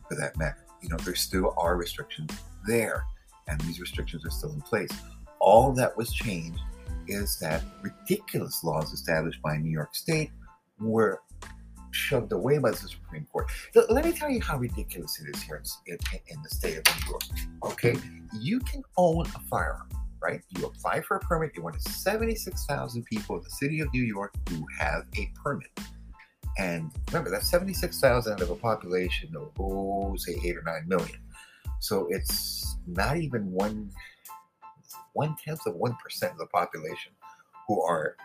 for 0.08 0.16
that 0.16 0.38
matter. 0.38 0.64
You 0.82 0.90
know, 0.90 0.98
there 0.98 1.16
still 1.16 1.54
are 1.58 1.76
restrictions 1.76 2.32
there, 2.68 3.04
and 3.48 3.60
these 3.62 3.80
restrictions 3.80 4.26
are 4.26 4.30
still 4.30 4.52
in 4.54 4.62
place. 4.62 4.92
All 5.40 5.74
that 5.74 5.98
was 5.98 6.14
changed 6.14 6.60
is 7.08 7.38
that 7.40 7.64
ridiculous 7.82 8.64
laws 8.64 8.94
established 8.94 9.42
by 9.42 9.58
New 9.58 9.72
York 9.72 9.96
State 9.96 10.32
were 10.80 11.22
shoved 11.92 12.32
away 12.32 12.60
by 12.60 12.72
the 12.72 12.78
Supreme 12.78 13.26
Court. 13.32 13.48
Let 13.90 14.06
me 14.06 14.12
tell 14.12 14.30
you 14.30 14.42
how 14.42 14.58
ridiculous 14.58 15.20
it 15.20 15.36
is 15.36 15.42
here 15.44 15.62
in, 15.88 15.94
in, 15.94 16.20
in 16.28 16.44
the 16.44 16.50
state 16.50 16.78
of 16.78 16.84
New 16.86 17.10
York. 17.10 17.24
Okay, 17.64 17.96
you 18.40 18.60
can 18.60 18.84
own 18.98 19.26
a 19.26 19.40
firearm, 19.50 19.90
right? 20.24 20.42
You 20.58 20.66
apply 20.66 21.02
for 21.02 21.18
a 21.18 21.20
permit. 21.20 21.52
You're 21.54 21.64
one 21.64 21.76
of 21.76 21.82
76,000 21.82 23.04
people 23.06 23.38
in 23.38 23.44
the 23.44 23.50
city 23.50 23.82
of 23.82 23.94
New 23.94 24.04
York 24.04 24.34
who 24.50 24.66
have 24.80 25.04
a 25.18 25.30
permit. 25.44 25.70
And 26.58 26.92
remember, 27.08 27.30
that's 27.30 27.50
76,000 27.50 28.42
of 28.42 28.50
a 28.50 28.56
population 28.56 29.36
of, 29.36 29.52
oh, 29.60 30.16
say, 30.18 30.36
eight 30.44 30.56
or 30.56 30.64
nine 30.64 30.88
million. 30.88 31.20
So 31.80 32.08
it's 32.10 32.78
not 32.88 33.18
even 33.18 33.52
one 33.52 33.92
one 35.14 35.36
tenth 35.44 35.60
of 35.68 35.76
one 35.76 35.96
percent 36.02 36.32
of 36.32 36.40
the 36.40 36.48
population 36.48 37.12
who 37.68 37.82
are 37.82 38.16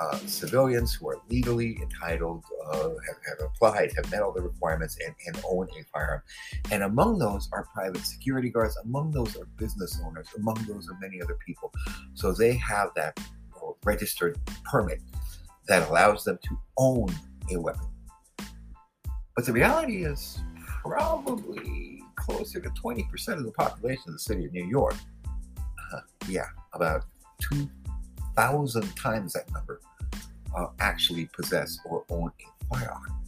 uh, 0.00 0.18
civilians 0.26 0.94
who 0.94 1.08
are 1.08 1.20
legally 1.30 1.78
entitled, 1.80 2.44
uh, 2.72 2.78
have, 2.78 3.16
have 3.28 3.46
applied, 3.46 3.92
have 3.94 4.10
met 4.10 4.22
all 4.22 4.32
the 4.32 4.42
requirements, 4.42 4.98
and, 5.04 5.14
own 5.48 5.68
a 5.78 5.84
firearm. 5.92 6.22
And 6.70 6.82
among 6.82 7.18
those 7.18 7.48
are 7.52 7.66
private 7.72 8.04
security 8.04 8.50
guards. 8.50 8.76
Among 8.84 9.12
those 9.12 9.36
are 9.36 9.44
business 9.56 10.00
owners. 10.04 10.26
Among 10.36 10.56
those 10.66 10.88
are 10.88 10.98
many 11.00 11.20
other 11.22 11.36
people. 11.46 11.72
So 12.14 12.32
they 12.32 12.54
have 12.54 12.90
that 12.96 13.18
registered 13.84 14.38
permit 14.64 15.00
that 15.68 15.88
allows 15.88 16.24
them 16.24 16.38
to 16.42 16.58
own 16.76 17.08
a 17.52 17.60
weapon. 17.60 17.86
But 19.36 19.46
the 19.46 19.52
reality 19.52 20.04
is 20.04 20.40
probably 20.82 22.02
closer 22.16 22.60
to 22.60 22.68
20% 22.70 23.28
of 23.34 23.44
the 23.44 23.52
population 23.52 24.04
of 24.08 24.14
the 24.14 24.18
city 24.18 24.44
of 24.44 24.52
New 24.52 24.66
York. 24.66 24.94
Uh, 25.92 26.00
yeah, 26.28 26.46
about 26.72 27.04
2,000 28.36 28.96
times 28.96 29.32
that 29.32 29.50
number 29.52 29.80
uh, 30.56 30.66
actually 30.80 31.28
possess 31.32 31.78
or 31.84 32.04
own 32.10 32.30
a 32.40 32.74
firearm. 32.74 33.24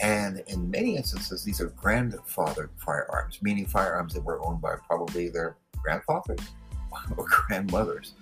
And 0.00 0.42
in 0.48 0.70
many 0.70 0.96
instances, 0.96 1.42
these 1.42 1.60
are 1.60 1.68
grandfather 1.68 2.70
firearms, 2.76 3.38
meaning 3.40 3.66
firearms 3.66 4.12
that 4.14 4.22
were 4.22 4.44
owned 4.44 4.60
by 4.60 4.76
probably 4.86 5.28
their 5.28 5.56
grandfathers 5.82 6.40
or 7.16 7.26
grandmothers. 7.28 8.14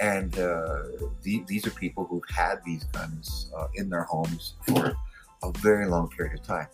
And 0.00 0.36
uh, 0.38 0.82
the, 1.22 1.44
these 1.46 1.66
are 1.66 1.70
people 1.70 2.04
who've 2.04 2.24
had 2.28 2.60
these 2.64 2.84
guns 2.84 3.52
uh, 3.56 3.68
in 3.74 3.90
their 3.90 4.04
homes 4.04 4.54
for 4.66 4.94
a 5.42 5.52
very 5.58 5.86
long 5.86 6.08
period 6.08 6.38
of 6.38 6.44
time. 6.44 6.66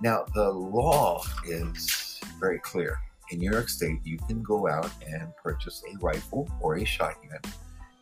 Now, 0.00 0.26
the 0.34 0.50
law 0.50 1.22
is 1.48 2.20
very 2.38 2.58
clear. 2.58 2.98
In 3.30 3.40
New 3.40 3.50
York 3.50 3.68
State, 3.68 3.98
you 4.04 4.18
can 4.28 4.42
go 4.42 4.68
out 4.68 4.90
and 5.04 5.34
purchase 5.42 5.82
a 5.90 5.98
rifle 5.98 6.48
or 6.60 6.76
a 6.76 6.84
shotgun, 6.84 7.40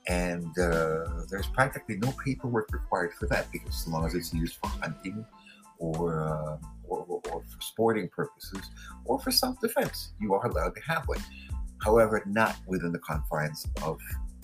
and 0.08 0.58
uh, 0.58 1.04
there's 1.30 1.46
practically 1.46 1.96
no 1.96 2.12
paperwork 2.25 2.73
required 2.73 3.14
for 3.14 3.26
that 3.26 3.50
because 3.52 3.82
as 3.82 3.88
long 3.88 4.06
as 4.06 4.14
it's 4.14 4.34
used 4.34 4.56
for 4.56 4.68
hunting 4.68 5.25
or, 5.78 6.25
uh, 6.25 6.56
or, 6.87 7.04
or, 7.08 7.20
or 7.32 7.42
for 7.42 7.61
sporting 7.61 8.08
purposes 8.08 8.70
or 9.04 9.18
for 9.20 9.30
self 9.30 9.58
defense, 9.61 10.12
you 10.20 10.34
are 10.34 10.46
allowed 10.46 10.75
to 10.75 10.82
have 10.82 11.06
one. 11.08 11.23
However, 11.82 12.23
not 12.26 12.56
within 12.66 12.92
the 12.92 12.99
confines 12.99 13.66
of 13.82 13.99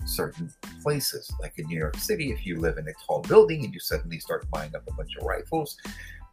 certain 0.07 0.51
places. 0.83 1.31
Like 1.41 1.55
in 1.59 1.67
New 1.67 1.79
York 1.79 1.97
City, 1.97 2.31
if 2.33 2.47
you 2.47 2.59
live 2.59 2.79
in 2.79 2.89
a 2.89 2.93
tall 3.07 3.23
building 3.23 3.65
and 3.65 3.73
you 3.73 3.81
suddenly 3.81 4.19
start 4.19 4.51
buying 4.51 4.75
up 4.75 4.83
a 4.89 4.95
bunch 4.95 5.17
of 5.17 5.25
rifles, 5.25 5.77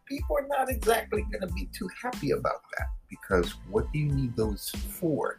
people 0.05 0.37
are 0.37 0.47
not 0.47 0.69
exactly 0.69 1.23
going 1.23 1.47
to 1.47 1.53
be 1.53 1.69
too 1.73 1.89
happy 2.01 2.31
about 2.31 2.61
that 2.77 2.87
because 3.09 3.55
what 3.69 3.91
do 3.91 3.99
you 3.99 4.07
need 4.07 4.35
those 4.35 4.69
for? 4.69 5.37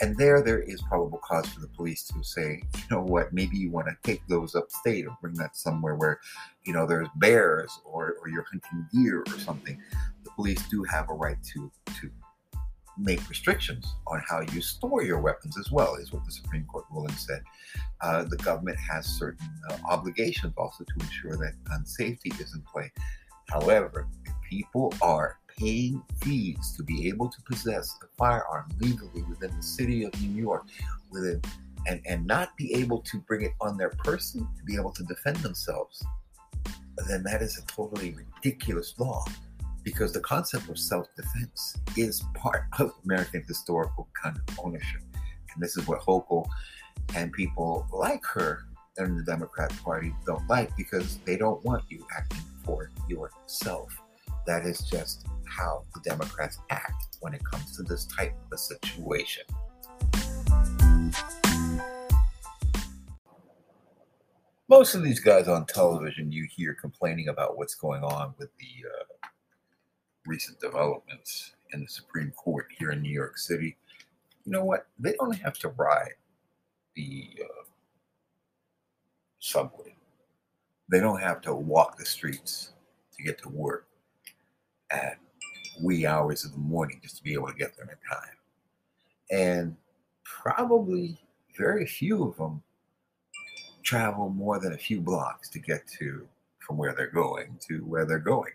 And 0.00 0.16
there, 0.16 0.42
there 0.42 0.60
is 0.60 0.82
probable 0.82 1.20
cause 1.24 1.46
for 1.46 1.60
the 1.60 1.68
police 1.68 2.04
to 2.08 2.22
say, 2.22 2.62
you 2.74 2.82
know 2.90 3.02
what, 3.02 3.32
maybe 3.32 3.56
you 3.56 3.70
want 3.70 3.88
to 3.88 3.96
take 4.02 4.26
those 4.28 4.54
upstate 4.54 5.06
or 5.06 5.16
bring 5.20 5.34
that 5.34 5.56
somewhere 5.56 5.94
where, 5.94 6.20
you 6.64 6.72
know, 6.72 6.86
there's 6.86 7.08
bears 7.16 7.80
or, 7.84 8.16
or 8.20 8.28
you're 8.28 8.44
hunting 8.44 8.86
deer 8.92 9.24
or 9.26 9.38
something. 9.38 9.80
The 10.24 10.30
police 10.32 10.62
do 10.68 10.82
have 10.84 11.08
a 11.08 11.14
right 11.14 11.38
to 11.54 11.70
to 12.00 12.10
make 12.98 13.28
restrictions 13.28 13.94
on 14.06 14.22
how 14.26 14.40
you 14.52 14.60
store 14.60 15.02
your 15.02 15.20
weapons 15.20 15.58
as 15.58 15.70
well, 15.70 15.96
is 15.96 16.12
what 16.12 16.24
the 16.24 16.32
Supreme 16.32 16.64
Court 16.64 16.84
ruling 16.90 17.12
said. 17.12 17.42
Uh, 18.00 18.24
the 18.24 18.36
government 18.38 18.78
has 18.78 19.06
certain 19.06 19.48
uh, 19.68 19.76
obligations 19.88 20.54
also 20.56 20.84
to 20.84 20.94
ensure 21.04 21.36
that 21.36 21.52
gun 21.64 21.84
safety 21.84 22.32
is 22.40 22.54
in 22.54 22.62
play. 22.62 22.90
However, 23.48 24.08
if 24.24 24.32
people 24.48 24.94
are 25.02 25.38
paying 25.58 26.02
fees 26.22 26.74
to 26.76 26.82
be 26.82 27.08
able 27.08 27.28
to 27.28 27.40
possess 27.42 27.96
a 28.02 28.06
firearm 28.16 28.68
legally 28.80 29.22
within 29.28 29.54
the 29.56 29.62
city 29.62 30.04
of 30.04 30.20
New 30.20 30.42
York, 30.42 30.64
within 31.10 31.40
and, 31.86 32.00
and 32.04 32.26
not 32.26 32.56
be 32.56 32.74
able 32.74 33.00
to 33.00 33.18
bring 33.20 33.42
it 33.42 33.52
on 33.60 33.76
their 33.76 33.90
person 33.90 34.40
to 34.56 34.64
be 34.64 34.74
able 34.74 34.90
to 34.92 35.04
defend 35.04 35.36
themselves, 35.38 36.04
then 37.08 37.22
that 37.22 37.42
is 37.42 37.58
a 37.58 37.66
totally 37.66 38.14
ridiculous 38.14 38.94
law 38.98 39.24
because 39.84 40.12
the 40.12 40.20
concept 40.20 40.68
of 40.68 40.78
self 40.78 41.06
defense 41.14 41.76
is 41.96 42.24
part 42.34 42.64
of 42.78 42.92
American 43.04 43.42
historical 43.46 44.08
kind 44.20 44.36
of 44.36 44.58
ownership. 44.64 45.02
And 45.54 45.62
this 45.62 45.76
is 45.76 45.86
what 45.86 46.00
Hochul 46.00 46.46
and 47.14 47.32
people 47.32 47.86
like 47.92 48.24
her 48.26 48.64
in 48.98 49.16
the 49.16 49.22
Democrat 49.22 49.72
Party 49.84 50.12
don't 50.26 50.46
like 50.48 50.74
because 50.76 51.18
they 51.18 51.36
don't 51.36 51.62
want 51.64 51.84
you 51.88 52.04
acting 52.16 52.42
for 52.64 52.90
yourself. 53.08 53.96
That 54.46 54.64
is 54.64 54.80
just 54.82 55.26
how 55.44 55.84
the 55.92 56.00
Democrats 56.00 56.58
act 56.70 57.16
when 57.20 57.34
it 57.34 57.44
comes 57.44 57.76
to 57.76 57.82
this 57.82 58.06
type 58.06 58.34
of 58.52 58.60
situation. 58.60 59.44
Most 64.68 64.94
of 64.94 65.02
these 65.02 65.20
guys 65.20 65.48
on 65.48 65.66
television 65.66 66.30
you 66.30 66.46
hear 66.50 66.74
complaining 66.74 67.28
about 67.28 67.56
what's 67.56 67.74
going 67.74 68.02
on 68.02 68.34
with 68.38 68.50
the 68.58 68.88
uh, 68.88 69.28
recent 70.26 70.60
developments 70.60 71.54
in 71.72 71.80
the 71.80 71.88
Supreme 71.88 72.30
Court 72.32 72.66
here 72.78 72.90
in 72.90 73.02
New 73.02 73.12
York 73.12 73.38
City, 73.38 73.76
you 74.44 74.52
know 74.52 74.64
what? 74.64 74.86
They 74.98 75.14
don't 75.14 75.38
have 75.38 75.58
to 75.58 75.68
ride 75.70 76.14
the 76.94 77.30
uh, 77.42 77.64
subway. 79.40 79.94
They 80.88 81.00
don't 81.00 81.20
have 81.20 81.40
to 81.42 81.54
walk 81.54 81.98
the 81.98 82.04
streets 82.04 82.72
to 83.16 83.24
get 83.24 83.38
to 83.42 83.48
work 83.48 83.88
at 84.90 85.18
wee 85.82 86.06
hours 86.06 86.44
of 86.44 86.52
the 86.52 86.58
morning 86.58 87.00
just 87.02 87.16
to 87.18 87.22
be 87.22 87.34
able 87.34 87.48
to 87.48 87.54
get 87.54 87.76
there 87.76 87.86
in 87.86 88.16
time. 88.16 88.36
And 89.30 89.76
probably 90.24 91.18
very 91.56 91.86
few 91.86 92.24
of 92.24 92.36
them 92.36 92.62
travel 93.82 94.30
more 94.30 94.58
than 94.58 94.72
a 94.72 94.78
few 94.78 95.00
blocks 95.00 95.48
to 95.50 95.58
get 95.58 95.86
to 95.98 96.26
from 96.58 96.76
where 96.76 96.94
they're 96.94 97.10
going 97.10 97.58
to 97.68 97.78
where 97.84 98.04
they're 98.04 98.18
going. 98.18 98.52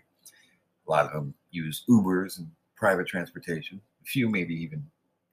A 0.87 0.91
lot 0.91 1.05
of 1.05 1.13
them 1.13 1.33
use 1.51 1.83
Ubers 1.89 2.39
and 2.39 2.49
private 2.75 3.07
transportation. 3.07 3.79
A 4.01 4.05
few 4.05 4.27
maybe 4.29 4.53
even, 4.55 4.83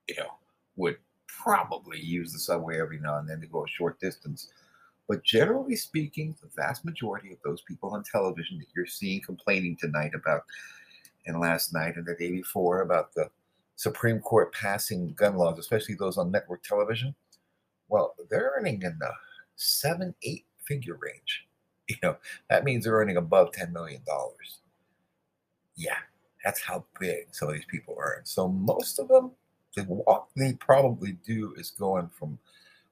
you 0.09 0.17
know, 0.17 0.29
would 0.77 0.99
probably 1.27 2.01
use 2.01 2.33
the 2.33 2.39
subway 2.39 2.81
every 2.81 3.01
now 3.01 3.19
and 3.19 3.29
then 3.29 3.41
to 3.41 3.47
go 3.47 3.65
a 3.65 3.69
short 3.69 3.99
distance. 4.01 4.49
But 5.09 5.25
generally 5.25 5.75
speaking, 5.75 6.37
the 6.43 6.51
vast 6.55 6.85
majority 6.85 7.33
of 7.33 7.39
those 7.45 7.63
people 7.63 7.91
on 7.91 8.05
television 8.05 8.59
that 8.59 8.67
you're 8.77 8.87
seeing 8.87 9.23
complaining 9.23 9.77
tonight 9.77 10.13
about, 10.15 10.43
and 11.29 11.41
last 11.41 11.73
night 11.73 11.97
and 11.97 12.07
the 12.07 12.15
day 12.15 12.33
before 12.33 12.81
about 12.81 13.15
the 13.15 13.31
Supreme 13.77 14.19
Court 14.19 14.53
passing 14.53 15.13
gun 15.13 15.37
laws, 15.37 15.59
especially 15.59 15.95
those 15.95 16.19
on 16.19 16.33
network 16.33 16.63
television, 16.65 17.15
well, 17.89 18.15
they're 18.29 18.55
earning 18.57 18.83
in 18.83 18.97
the 18.99 19.13
seven, 19.57 20.15
eight 20.23 20.45
figure 20.65 20.99
range. 21.01 21.45
You 21.91 21.97
know, 22.03 22.17
that 22.51 22.65
means 22.65 22.85
they're 22.85 22.93
earning 22.93 23.17
above 23.17 23.51
$10 23.53 23.73
million. 23.73 24.03
Yeah, 25.75 25.97
that's 26.45 26.61
how 26.61 26.85
big 27.01 27.29
some 27.31 27.49
of 27.49 27.55
these 27.55 27.65
people 27.65 27.97
earn. 27.99 28.27
So 28.27 28.47
most 28.47 28.99
of 28.99 29.09
them, 29.09 29.31
the 29.75 29.85
walk 29.85 30.29
they 30.37 30.53
probably 30.53 31.13
do 31.25 31.55
is 31.57 31.71
going 31.71 32.11
from 32.11 32.39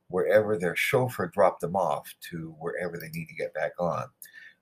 wherever 0.09 0.57
their 0.57 0.75
chauffeur 0.75 1.27
dropped 1.27 1.61
them 1.61 1.77
off 1.77 2.15
to 2.31 2.55
wherever 2.59 2.97
they 2.97 3.11
need 3.11 3.29
to 3.29 3.35
get 3.35 3.53
back 3.53 3.73
on. 3.79 4.07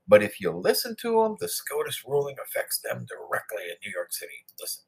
But 0.07 0.23
if 0.23 0.41
you 0.41 0.51
listen 0.51 0.97
to 1.01 1.23
them, 1.23 1.37
the 1.41 1.49
SCOTUS 1.49 2.05
ruling 2.07 2.37
affects 2.43 2.79
them 2.79 3.07
directly 3.09 3.65
in 3.71 3.77
New 3.85 3.93
York 3.95 4.13
City. 4.13 4.45
Listen. 4.61 4.85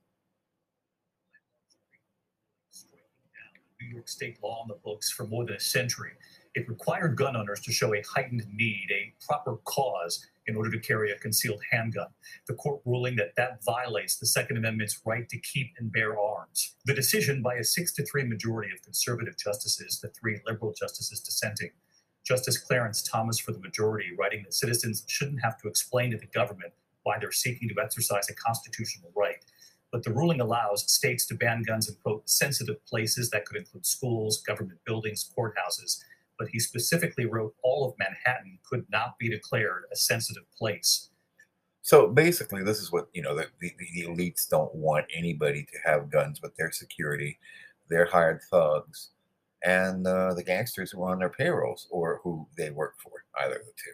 New 3.80 3.88
York 3.88 4.08
state 4.08 4.42
law 4.42 4.60
on 4.62 4.68
the 4.68 4.78
books 4.84 5.10
for 5.10 5.26
more 5.26 5.44
than 5.44 5.56
a 5.56 5.60
century. 5.60 6.12
It 6.54 6.68
required 6.68 7.16
gun 7.16 7.36
owners 7.36 7.60
to 7.60 7.72
show 7.72 7.94
a 7.94 8.02
heightened 8.02 8.46
need, 8.52 8.88
a 8.90 9.12
proper 9.24 9.58
cause 9.64 10.26
in 10.46 10.56
order 10.56 10.70
to 10.70 10.78
carry 10.78 11.10
a 11.10 11.18
concealed 11.18 11.60
handgun. 11.70 12.08
The 12.46 12.54
court 12.54 12.80
ruling 12.84 13.16
that 13.16 13.34
that 13.36 13.62
violates 13.64 14.16
the 14.16 14.26
Second 14.26 14.56
Amendment's 14.56 15.00
right 15.04 15.28
to 15.28 15.38
keep 15.40 15.72
and 15.78 15.92
bear 15.92 16.18
arms. 16.18 16.76
The 16.86 16.94
decision 16.94 17.42
by 17.42 17.56
a 17.56 17.64
six 17.64 17.92
to 17.94 18.04
three 18.04 18.24
majority 18.24 18.72
of 18.72 18.82
conservative 18.82 19.36
justices, 19.36 20.00
the 20.00 20.08
three 20.08 20.40
liberal 20.46 20.72
justices 20.72 21.20
dissenting, 21.20 21.70
Justice 22.26 22.58
Clarence 22.58 23.02
Thomas 23.02 23.38
for 23.38 23.52
the 23.52 23.60
majority, 23.60 24.08
writing 24.18 24.42
that 24.42 24.54
citizens 24.54 25.04
shouldn't 25.06 25.42
have 25.42 25.58
to 25.62 25.68
explain 25.68 26.10
to 26.10 26.18
the 26.18 26.26
government 26.26 26.72
why 27.04 27.18
they're 27.20 27.30
seeking 27.30 27.68
to 27.68 27.80
exercise 27.80 28.28
a 28.28 28.34
constitutional 28.34 29.12
right. 29.14 29.44
But 29.92 30.02
the 30.02 30.12
ruling 30.12 30.40
allows 30.40 30.90
states 30.90 31.24
to 31.26 31.34
ban 31.34 31.62
guns 31.62 31.88
in, 31.88 31.94
quote, 32.02 32.28
sensitive 32.28 32.84
places 32.84 33.30
that 33.30 33.46
could 33.46 33.56
include 33.56 33.86
schools, 33.86 34.42
government 34.42 34.80
buildings, 34.84 35.30
courthouses. 35.38 36.00
But 36.36 36.48
he 36.48 36.58
specifically 36.58 37.26
wrote 37.26 37.54
all 37.62 37.88
of 37.88 37.94
Manhattan 37.96 38.58
could 38.68 38.84
not 38.90 39.16
be 39.18 39.30
declared 39.30 39.84
a 39.92 39.96
sensitive 39.96 40.44
place. 40.58 41.10
So 41.82 42.08
basically, 42.08 42.64
this 42.64 42.80
is 42.80 42.90
what 42.90 43.06
you 43.12 43.22
know 43.22 43.36
the, 43.36 43.46
the, 43.60 43.72
the 43.78 44.02
elites 44.08 44.48
don't 44.48 44.74
want 44.74 45.06
anybody 45.14 45.62
to 45.62 45.78
have 45.88 46.10
guns, 46.10 46.40
but 46.40 46.56
their 46.58 46.72
security, 46.72 47.38
their 47.88 48.06
hired 48.06 48.40
thugs, 48.50 49.10
and 49.66 50.06
uh, 50.06 50.32
the 50.32 50.44
gangsters 50.44 50.92
who 50.92 51.02
are 51.02 51.10
on 51.10 51.18
their 51.18 51.28
payrolls 51.28 51.88
or 51.90 52.20
who 52.22 52.46
they 52.56 52.70
work 52.70 52.94
for. 53.02 53.10
Either 53.42 53.56
of 53.56 53.66
the 53.66 53.72
two. 53.72 53.92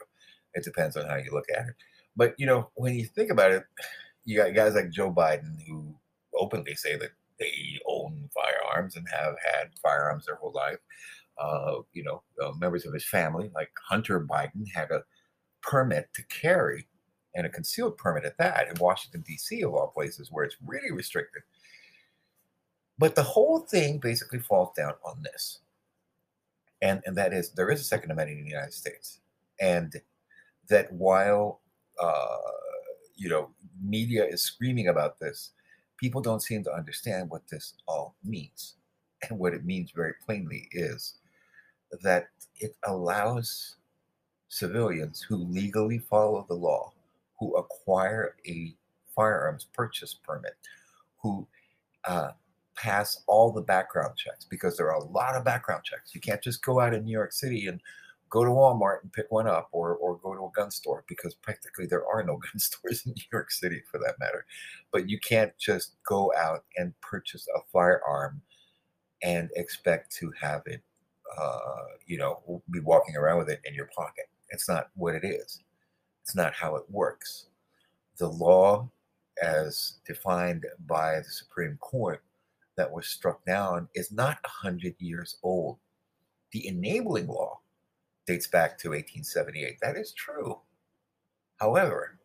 It 0.55 0.64
depends 0.64 0.97
on 0.97 1.07
how 1.07 1.17
you 1.17 1.33
look 1.33 1.47
at 1.50 1.67
it. 1.67 1.75
But 2.14 2.35
you 2.38 2.47
know, 2.47 2.71
when 2.75 2.95
you 2.95 3.07
think 3.07 3.31
about 3.31 3.52
it, 3.52 3.64
you 4.25 4.37
got 4.37 4.55
guys 4.55 4.75
like 4.75 4.91
Joe 4.91 5.12
Biden 5.12 5.57
who 5.67 5.97
openly 6.38 6.75
say 6.75 6.97
that 6.97 7.11
they 7.41 7.81
own 7.87 8.29
firearms 8.35 8.97
and 8.97 9.07
have 9.11 9.35
had 9.43 9.71
firearms 9.83 10.26
their 10.26 10.37
whole 10.37 10.52
life. 10.52 10.79
Uh, 11.38 11.76
you 11.95 12.05
know, 12.05 12.23
uh, 12.45 12.52
members 12.52 12.85
of 12.85 12.93
his 12.93 13.07
family, 13.07 13.50
like 13.55 13.71
Hunter 13.88 14.21
Biden, 14.21 14.64
had 14.73 14.91
a 14.91 15.02
permit 15.62 16.09
to 16.14 16.23
carry 16.25 16.87
and 17.35 17.47
a 17.47 17.50
concealed 17.50 17.97
permit 17.97 18.25
at 18.25 18.37
that 18.37 18.69
in 18.69 18.75
Washington, 18.79 19.25
D.C., 19.26 19.62
of 19.62 19.73
all 19.73 19.88
places, 19.88 20.29
where 20.31 20.45
it's 20.45 20.57
really 20.64 20.93
restricted. 20.93 21.43
But 22.99 23.15
the 23.15 23.23
whole 23.23 23.61
thing 23.61 23.99
basically 23.99 24.39
falls 24.39 24.75
down 24.77 24.95
on 25.05 25.23
this. 25.23 25.61
And, 26.81 27.01
and 27.07 27.17
that 27.17 27.33
is 27.33 27.51
there 27.51 27.71
is 27.71 27.81
a 27.81 27.85
Second 27.85 28.11
Amendment 28.11 28.39
in 28.39 28.45
the 28.45 28.51
United 28.51 28.75
States. 28.75 29.21
And 29.61 30.01
that 30.69 30.93
while, 30.93 31.61
uh, 32.01 32.37
you 33.17 33.29
know, 33.29 33.51
media 33.83 34.25
is 34.25 34.43
screaming 34.43 34.89
about 34.89 35.19
this, 35.19 35.53
people 35.97 36.21
don't 36.21 36.43
seem 36.43 36.65
to 36.65 36.73
understand 36.75 37.31
what 37.31 37.47
this 37.49 37.75
all 37.87 38.17
means. 38.25 38.75
And 39.29 39.39
what 39.39 39.55
it 39.55 39.65
means 39.65 39.93
very 39.93 40.15
plainly 40.25 40.69
is 40.73 41.19
that 42.03 42.29
it 42.57 42.75
allows 42.85 43.77
civilians 44.49 45.21
who 45.21 45.37
legally 45.37 45.99
follow 45.99 46.45
the 46.49 46.55
law 46.55 46.93
who 47.43 47.57
acquire 47.57 48.37
a 48.47 48.73
firearms 49.17 49.67
purchase 49.75 50.15
permit, 50.15 50.55
who 51.21 51.45
uh, 52.05 52.31
pass 52.83 53.23
all 53.29 53.53
the 53.53 53.62
background 53.62 54.17
checks, 54.17 54.45
because 54.45 54.77
there 54.77 54.91
are 54.91 55.01
a 55.01 55.05
lot 55.05 55.37
of 55.37 55.45
background 55.45 55.85
checks. 55.85 56.15
You 56.15 56.21
can't 56.21 56.43
just 56.43 56.65
go 56.65 56.81
out 56.81 56.93
in 56.93 57.05
New 57.05 57.12
York 57.12 57.33
City 57.33 57.69
and 57.69 57.81
go 58.29 58.45
to 58.45 58.51
Walmart 58.51 59.03
and 59.03 59.12
pick 59.12 59.31
one 59.31 59.47
up 59.47 59.69
or, 59.71 59.95
or 59.97 60.17
go 60.17 60.35
to 60.35 60.41
a 60.41 60.51
gun 60.53 60.71
store 60.71 61.05
because 61.07 61.35
practically 61.35 61.87
there 61.87 62.05
are 62.07 62.25
no 62.25 62.37
gun 62.53 62.59
stores 62.59 63.07
in 63.07 63.12
New 63.12 63.23
York 63.33 63.53
City 63.53 63.83
for 63.89 63.99
that 63.99 64.19
matter. 64.19 64.45
But 64.91 65.09
you 65.09 65.21
can't 65.21 65.53
just 65.59 65.95
go 66.05 66.33
out 66.37 66.65
and 66.77 66.99
purchase 67.01 67.47
a 67.55 67.61
firearm 67.73 68.43
and 69.23 69.49
expect 69.55 70.12
to 70.17 70.33
have 70.41 70.62
it, 70.67 70.83
uh, 71.39 71.85
you 72.07 72.19
know, 72.19 72.62
be 72.71 72.81
walking 72.81 73.17
around 73.17 73.39
with 73.39 73.49
it 73.49 73.61
in 73.65 73.75
your 73.75 73.91
pocket. 73.97 74.25
It's 74.51 74.69
not 74.69 74.89
what 74.97 75.15
it 75.15 75.25
is. 75.25 75.61
It's 76.23 76.35
not 76.35 76.53
how 76.53 76.75
it 76.75 76.85
works. 76.91 77.47
The 78.17 78.29
law, 78.29 78.91
as 79.41 79.99
defined 80.05 80.67
by 80.87 81.19
the 81.19 81.31
Supreme 81.31 81.77
Court, 81.81 82.23
that 82.76 82.91
was 82.91 83.07
struck 83.07 83.45
down 83.45 83.88
is 83.95 84.11
not 84.11 84.38
100 84.43 84.95
years 84.99 85.37
old. 85.43 85.79
The 86.52 86.67
enabling 86.67 87.29
law 87.29 87.61
dates 88.26 88.47
back 88.47 88.79
to 88.79 88.91
1878. 88.91 89.79
That 89.83 89.97
is 89.97 90.12
true. 90.12 90.61
However, 91.57 92.18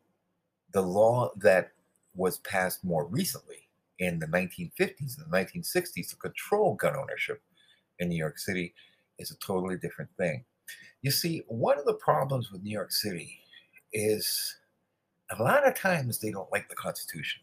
the 0.74 0.82
law 0.82 1.32
that 1.38 1.72
was 2.16 2.40
passed 2.40 2.84
more 2.84 3.06
recently 3.06 3.68
in 4.00 4.20
the 4.20 4.28
1950s 4.28 5.18
and 5.18 5.32
the 5.32 5.38
1960s 5.38 6.10
to 6.10 6.16
control 6.16 6.76
gun 6.76 6.96
ownership 6.96 7.42
in 8.00 8.10
New 8.10 8.18
York 8.18 8.38
City 8.38 8.74
is 9.20 9.32
a 9.32 9.38
totally 9.38 9.78
different 9.78 10.10
thing. 10.18 10.44
You 11.02 11.12
see, 11.12 11.44
one 11.48 11.80
of 11.80 11.86
the 11.86 11.94
problems 11.94 12.52
with 12.52 12.64
New 12.64 12.72
York 12.72 12.92
City 12.92 13.40
is 13.94 14.58
a 15.32 15.42
lot 15.42 15.68
of 15.68 15.76
times 15.76 16.20
they 16.20 16.32
don't 16.32 16.52
like 16.52 16.70
the 16.70 16.76
Constitution. 16.76 17.42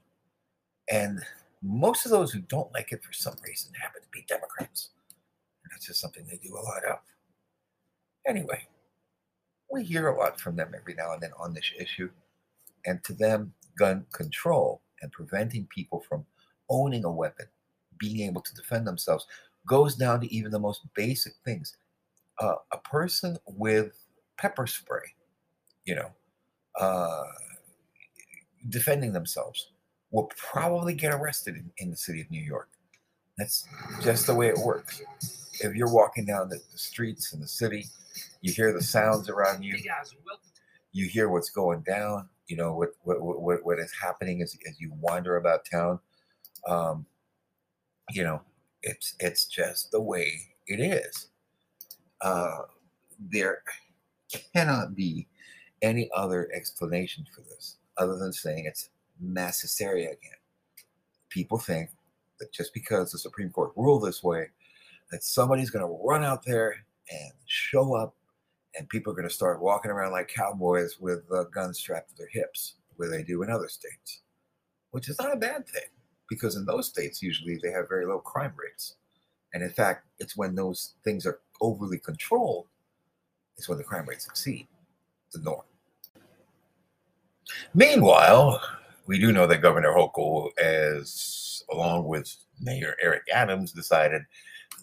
And 0.91 1.21
most 1.65 2.05
of 2.05 2.11
those 2.11 2.31
who 2.31 2.41
don't 2.41 2.73
like 2.75 2.93
it 2.93 3.03
for 3.03 3.13
some 3.13 3.37
reason 3.45 3.73
happen 3.75 4.03
to 4.03 4.09
be 4.13 4.25
Democrats. 4.29 4.91
And 5.63 5.73
that's 5.73 5.87
just 5.87 6.01
something 6.01 6.27
they 6.27 6.37
do 6.37 6.55
a 6.55 6.61
lot 6.61 6.85
of. 6.85 6.99
Anyway, 8.29 8.67
we 9.73 9.83
hear 9.83 10.09
a 10.09 10.19
lot 10.19 10.39
from 10.39 10.57
them 10.57 10.73
every 10.77 10.95
now 10.95 11.13
and 11.13 11.23
then 11.23 11.31
on 11.39 11.55
this 11.55 11.71
issue. 11.81 12.11
And 12.85 13.03
to 13.05 13.15
them, 13.15 13.55
gun 13.79 14.05
control 14.13 14.83
and 15.01 15.11
preventing 15.11 15.67
people 15.75 16.05
from 16.07 16.27
owning 16.69 17.05
a 17.05 17.11
weapon, 17.11 17.47
being 17.99 18.29
able 18.29 18.43
to 18.43 18.55
defend 18.55 18.87
themselves, 18.87 19.27
goes 19.67 19.97
down 19.97 20.21
to 20.21 20.33
even 20.33 20.53
the 20.53 20.59
most 20.59 20.83
basic 20.95 21.33
things. 21.47 21.77
Uh, 22.41 22.57
a 22.73 22.79
person 22.79 23.39
with 23.47 23.97
pepper 24.37 24.67
spray, 24.67 25.15
you 25.87 25.95
know, 25.95 26.11
uh, 26.79 27.25
defending 28.69 29.13
themselves 29.13 29.71
will 30.15 30.31
probably 30.37 30.95
get 30.95 31.13
arrested 31.13 31.57
in, 31.57 31.69
in, 31.79 31.91
the 31.91 31.97
city 31.97 32.21
of 32.21 32.31
New 32.31 32.41
York. 32.41 32.69
That's 33.37 33.67
just 34.01 34.29
the 34.29 34.35
way 34.35 34.47
it 34.47 34.57
works. 34.57 35.03
If 35.61 35.75
you're 35.75 35.93
walking 35.93 36.25
down 36.25 36.49
the, 36.49 36.61
the 36.71 36.79
streets 36.79 37.33
in 37.33 37.41
the 37.41 37.49
city, 37.49 37.87
you 38.41 38.53
hear 38.53 38.73
the 38.73 38.81
sounds 38.81 39.29
around 39.29 39.65
you, 39.65 39.77
you 40.93 41.09
hear 41.09 41.29
what's 41.29 41.51
going 41.51 41.83
down, 41.83 42.29
you 42.47 42.57
know, 42.57 42.75
what, 42.75 42.91
what, 43.03 43.21
what, 43.21 43.67
what 43.67 43.81
is 43.81 43.93
happening 44.01 44.41
as, 44.41 44.57
as 44.71 44.81
you 44.81 44.93
wander 45.01 45.37
about 45.37 45.67
town. 45.69 45.99
Um, 46.69 47.07
you 48.13 48.23
know, 48.23 48.41
it's, 48.85 49.17
it's 49.19 49.47
just 49.47 49.91
the 49.91 50.01
way 50.01 50.33
it 50.69 50.79
is. 50.79 51.31
Uh, 52.21 52.59
there 53.19 53.63
cannot 54.55 54.95
be 54.95 55.27
any 55.83 56.09
other 56.15 56.49
explanation 56.55 57.27
for 57.35 57.41
this 57.41 57.79
other 57.99 58.17
than 58.17 58.33
saying 58.33 58.67
it's 58.67 58.91
mass 59.21 59.61
hysteria 59.61 60.09
again. 60.09 60.39
People 61.29 61.59
think 61.59 61.91
that 62.39 62.53
just 62.53 62.73
because 62.75 63.11
the 63.11 63.19
Supreme 63.19 63.51
Court 63.51 63.73
ruled 63.77 64.05
this 64.05 64.23
way, 64.23 64.49
that 65.11 65.23
somebody's 65.23 65.71
going 65.71 65.85
to 65.85 65.99
run 66.05 66.25
out 66.25 66.45
there 66.45 66.77
and 67.11 67.33
show 67.47 67.95
up, 67.95 68.15
and 68.77 68.89
people 68.89 69.13
are 69.13 69.17
going 69.17 69.29
to 69.29 69.35
start 69.35 69.63
walking 69.63 69.91
around 69.91 70.13
like 70.13 70.29
cowboys 70.29 70.99
with 71.01 71.23
uh, 71.33 71.45
guns 71.45 71.79
strapped 71.79 72.11
to 72.11 72.17
their 72.17 72.29
hips, 72.33 72.75
where 72.97 73.11
they 73.11 73.23
do 73.23 73.43
in 73.43 73.51
other 73.51 73.69
states, 73.69 74.23
which 74.91 75.09
is 75.09 75.19
not 75.19 75.33
a 75.33 75.37
bad 75.37 75.67
thing 75.69 75.83
because 76.29 76.57
in 76.57 76.65
those 76.65 76.89
states, 76.89 77.23
usually 77.23 77.59
they 77.63 77.71
have 77.71 77.89
very 77.89 78.07
low 78.07 78.19
crime 78.19 78.53
rates. 78.57 78.97
And 79.53 79.63
in 79.63 79.71
fact, 79.71 80.07
it's 80.19 80.37
when 80.37 80.55
those 80.55 80.95
things 81.05 81.27
are 81.27 81.41
overly 81.61 81.99
controlled, 81.99 82.67
it's 83.57 83.69
when 83.69 83.79
the 83.79 83.85
crime 83.85 84.09
rates 84.09 84.27
exceed 84.27 84.67
the 85.33 85.41
norm. 85.41 85.63
Meanwhile, 87.75 88.61
we 89.07 89.19
do 89.19 89.33
know 89.33 89.47
that 89.47 89.63
Governor 89.63 89.93
Hochul, 89.93 90.57
as 90.59 91.63
along 91.71 92.07
with 92.07 92.37
Mayor 92.61 92.97
Eric 93.03 93.25
Adams, 93.33 93.73
decided 93.73 94.23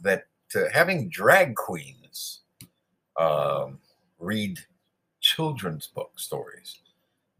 that 0.02 0.26
uh, 0.56 0.66
having 0.74 1.10
drag 1.10 1.56
queens 1.56 2.42
um, 3.20 3.80
read 4.20 4.60
children's 5.22 5.88
book 5.88 6.12
stories, 6.18 6.80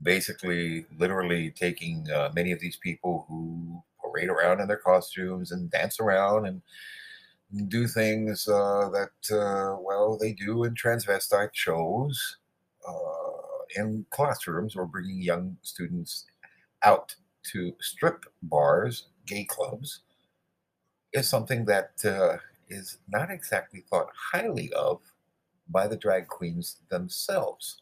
basically, 0.02 0.86
literally 0.98 1.52
taking 1.52 2.10
uh, 2.12 2.32
many 2.34 2.52
of 2.52 2.60
these 2.60 2.78
people 2.78 3.26
who 3.28 3.82
parade 4.04 4.30
around 4.30 4.60
in 4.60 4.68
their 4.68 4.78
costumes 4.78 5.52
and 5.52 5.70
dance 5.72 6.00
around 6.00 6.48
and 6.48 6.62
do 7.70 7.88
things 7.88 8.48
uh, 8.48 8.90
that, 8.92 9.36
uh, 9.36 9.78
well, 9.82 10.18
they 10.18 10.32
do 10.34 10.64
in 10.64 10.74
transvestite 10.74 11.50
shows 11.54 12.38
uh, 12.88 12.92
in 13.76 14.06
classrooms 14.10 14.76
or 14.76 14.86
bringing 14.86 15.22
young 15.22 15.58
students 15.62 16.26
out 16.84 17.16
to 17.52 17.74
strip 17.80 18.26
bars, 18.44 19.08
gay 19.26 19.44
clubs, 19.44 20.02
is 21.14 21.28
something 21.28 21.66
that 21.66 21.92
uh, 22.06 22.38
is 22.70 22.98
not 23.10 23.30
exactly 23.32 23.84
thought 23.90 24.08
highly 24.32 24.72
of 24.74 25.02
by 25.70 25.88
the 25.88 25.98
drag 25.98 26.28
queens 26.28 26.78
themselves. 26.90 27.82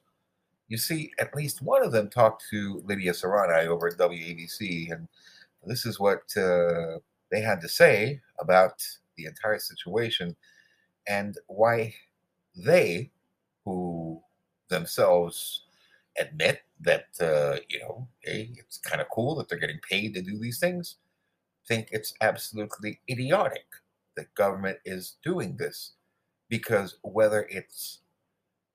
You 0.68 0.78
see, 0.78 1.12
at 1.20 1.36
least 1.36 1.62
one 1.62 1.84
of 1.84 1.92
them 1.92 2.10
talked 2.10 2.44
to 2.52 2.82
Lydia 2.86 3.12
Serrani 3.14 3.66
over 3.68 3.88
at 3.88 3.98
WABC, 3.98 4.92
and 4.92 5.08
this 5.66 5.86
is 5.86 6.00
what 6.00 6.22
uh, 6.38 7.00
they 7.32 7.42
had 7.42 7.62
to 7.62 7.70
say 7.70 8.22
about 8.40 8.84
the 9.18 9.26
entire 9.26 9.60
situation 9.60 10.36
and 11.08 11.38
why 11.48 11.94
they, 12.56 13.12
who 13.66 14.22
themselves 14.70 15.66
admit 16.17 16.62
that 16.82 17.08
uh, 17.19 17.60
you 17.69 17.80
know, 17.80 18.08
hey, 18.22 18.52
it's 18.58 18.78
kind 18.78 19.02
of 19.02 19.10
cool 19.10 19.36
that 19.36 19.50
they're 19.50 19.60
getting 19.60 19.80
paid 19.88 20.13
to 20.13 20.22
do 20.22 20.38
these 20.39 20.60
things. 20.60 20.95
Think 21.67 21.89
it's 21.91 22.13
absolutely 22.22 23.00
idiotic 23.10 23.65
that 24.15 24.34
government 24.36 24.80
is 24.86 25.17
doing 25.24 25.56
this 25.58 25.93
because 26.50 26.98
whether 27.04 27.48
it's 27.50 28.00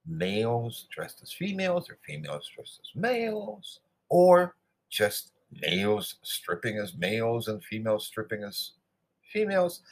males 0.06 0.86
dressed 0.94 1.22
as 1.22 1.32
females 1.32 1.90
or 1.90 1.98
females 2.06 2.48
dressed 2.54 2.80
as 2.82 2.90
males, 2.94 3.80
or 4.08 4.54
just 4.90 5.32
males 5.62 6.16
stripping 6.22 6.78
as 6.78 6.94
males 6.96 7.48
and 7.48 7.62
females 7.64 8.06
stripping 8.06 8.44
as 8.44 8.72
females, 9.32 9.82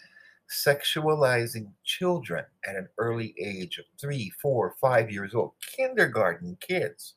sexualizing 0.51 1.69
children 1.85 2.45
at 2.67 2.77
an 2.77 2.89
early 2.99 3.35
age 3.39 3.79
of 3.79 3.85
three, 4.01 4.31
four, 4.41 4.75
five 4.81 5.11
years 5.11 5.35
old, 5.35 5.53
kindergarten 5.77 6.57
kids, 6.61 7.15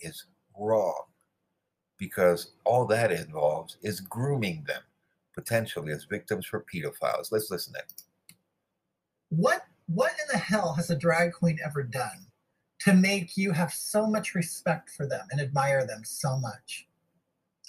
is 0.00 0.26
wrong 0.58 1.04
because 1.98 2.52
all 2.64 2.86
that 2.86 3.12
involves 3.12 3.76
is 3.82 4.00
grooming 4.00 4.64
them 4.66 4.82
potentially 5.34 5.92
as 5.92 6.04
victims 6.04 6.46
for 6.46 6.64
pedophiles. 6.72 7.30
Let's 7.30 7.50
listen 7.50 7.74
in. 7.76 7.82
What 9.28 9.62
what 9.86 10.12
in 10.12 10.28
the 10.32 10.38
hell 10.38 10.74
has 10.74 10.90
a 10.90 10.96
drag 10.96 11.32
queen 11.32 11.58
ever 11.64 11.82
done 11.82 12.26
to 12.80 12.94
make 12.94 13.36
you 13.36 13.52
have 13.52 13.72
so 13.72 14.06
much 14.06 14.34
respect 14.34 14.90
for 14.90 15.06
them 15.06 15.26
and 15.30 15.40
admire 15.40 15.86
them 15.86 16.02
so 16.04 16.38
much? 16.38 16.86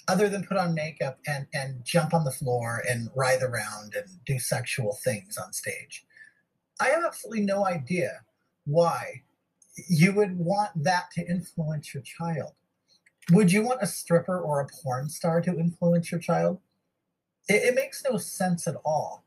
Other 0.08 0.28
than 0.28 0.44
put 0.44 0.56
on 0.56 0.74
makeup 0.74 1.18
and, 1.26 1.46
and 1.54 1.84
jump 1.84 2.12
on 2.12 2.24
the 2.24 2.30
floor 2.30 2.82
and 2.88 3.08
writhe 3.14 3.42
around 3.42 3.94
and 3.94 4.06
do 4.26 4.38
sexual 4.38 4.98
things 5.04 5.38
on 5.38 5.52
stage. 5.52 6.04
I 6.80 6.88
have 6.88 7.04
absolutely 7.04 7.44
no 7.44 7.64
idea 7.66 8.20
why 8.64 9.22
you 9.88 10.12
would 10.12 10.38
want 10.38 10.70
that 10.84 11.10
to 11.12 11.26
influence 11.26 11.94
your 11.94 12.02
child. 12.02 12.52
Would 13.30 13.52
you 13.52 13.62
want 13.62 13.82
a 13.82 13.86
stripper 13.86 14.38
or 14.38 14.60
a 14.60 14.66
porn 14.66 15.08
star 15.08 15.40
to 15.42 15.58
influence 15.58 16.10
your 16.10 16.20
child? 16.20 16.60
It, 17.48 17.62
it 17.62 17.74
makes 17.74 18.02
no 18.08 18.18
sense 18.18 18.66
at 18.66 18.76
all. 18.84 19.24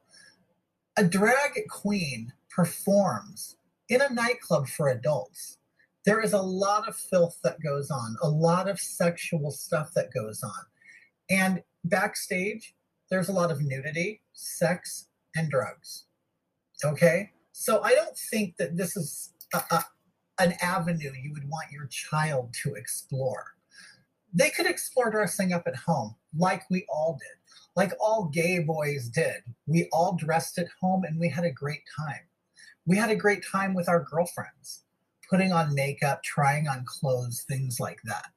A 0.98 1.04
drag 1.04 1.68
queen 1.70 2.34
performs 2.50 3.58
in 3.90 4.02
a 4.02 4.14
nightclub 4.14 4.68
for 4.68 4.90
adults. 4.90 5.58
There 6.06 6.22
is 6.22 6.34
a 6.34 6.42
lot 6.42 6.88
of 6.88 6.96
filth 6.96 7.40
that 7.44 7.62
goes 7.62 7.90
on, 7.90 8.16
a 8.22 8.30
lot 8.30 8.70
of 8.70 8.80
sexual 8.80 9.52
stuff 9.52 9.92
that 9.96 10.14
goes 10.14 10.44
on. 10.44 10.66
And 11.30 11.64
backstage, 11.84 12.76
there's 13.10 13.30
a 13.30 13.34
lot 13.34 13.52
of 13.52 13.62
nudity, 13.62 14.22
sex, 14.34 15.08
and 15.36 15.50
drugs. 15.50 16.06
Okay? 16.84 17.32
So 17.52 17.82
I 17.82 17.96
don't 17.96 18.18
think 18.18 18.58
that 18.58 18.78
this 18.78 18.96
is 18.96 19.34
a, 19.54 19.64
a, 19.72 19.84
an 20.40 20.54
avenue 20.62 21.12
you 21.22 21.34
would 21.34 21.50
want 21.50 21.72
your 21.72 21.88
child 21.88 22.54
to 22.64 22.76
explore. 22.76 23.46
They 24.34 24.50
could 24.50 24.66
explore 24.66 25.10
dressing 25.10 25.54
up 25.54 25.64
at 25.66 25.76
home 25.76 26.16
like 26.38 26.70
we 26.70 26.86
all 26.90 27.18
did, 27.20 27.56
like 27.76 27.94
all 28.00 28.26
gay 28.26 28.60
boys 28.60 29.08
did. 29.08 29.44
We 29.66 29.88
all 29.94 30.16
dressed 30.16 30.58
at 30.58 30.68
home 30.82 31.04
and 31.06 31.20
we 31.20 31.30
had 31.30 31.46
a 31.46 31.52
great 31.52 31.84
time. 31.98 32.28
We 32.86 32.98
had 32.98 33.10
a 33.10 33.16
great 33.16 33.44
time 33.50 33.74
with 33.74 33.88
our 33.88 34.04
girlfriends, 34.04 34.84
putting 35.30 35.52
on 35.52 35.74
makeup, 35.74 36.22
trying 36.22 36.68
on 36.68 36.84
clothes, 36.86 37.46
things 37.48 37.80
like 37.80 38.02
that. 38.04 38.28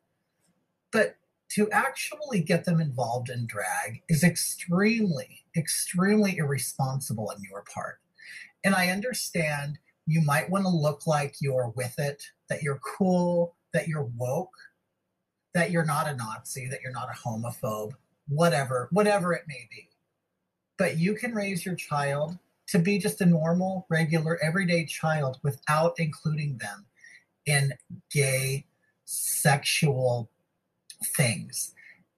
But 0.92 1.16
to 1.50 1.70
actually 1.70 2.40
get 2.40 2.64
them 2.64 2.80
involved 2.80 3.30
in 3.30 3.46
drag 3.46 4.02
is 4.08 4.22
extremely, 4.22 5.44
extremely 5.56 6.37
irresponsible 6.37 7.30
on 7.34 7.42
your 7.42 7.64
part. 7.74 7.98
And 8.64 8.74
I 8.74 8.88
understand 8.88 9.78
you 10.09 10.23
might 10.23 10.49
want 10.49 10.64
to 10.64 10.71
look 10.71 11.07
like 11.07 11.37
you're 11.38 11.71
with 11.77 11.99
it, 11.99 12.23
that 12.49 12.62
you're 12.62 12.81
cool, 12.81 13.55
that 13.75 13.87
you're 13.87 14.11
woke, 14.16 14.57
that 15.53 15.71
you're 15.71 15.85
not 15.85 16.09
a 16.09 16.16
Nazi, 16.16 16.66
that 16.68 16.81
you're 16.83 16.92
not 16.92 17.11
a 17.11 17.29
homophobe, 17.29 17.92
whatever, 18.27 18.88
whatever 18.90 19.35
it 19.35 19.42
may 19.47 19.68
be. 19.71 19.90
But 20.79 20.97
you 20.97 21.14
can 21.14 21.35
raise 21.35 21.66
your 21.66 21.75
child 21.75 22.38
to 22.68 22.79
be 22.79 22.99
just 22.99 23.21
a 23.21 23.27
normal, 23.27 23.87
regular, 23.90 24.42
everyday 24.42 24.87
child 24.87 25.38
without 25.42 25.94
including 25.99 26.57
them 26.57 26.87
in 27.44 27.75
gay, 28.11 28.64
sexual 29.05 30.31
things. 31.16 31.75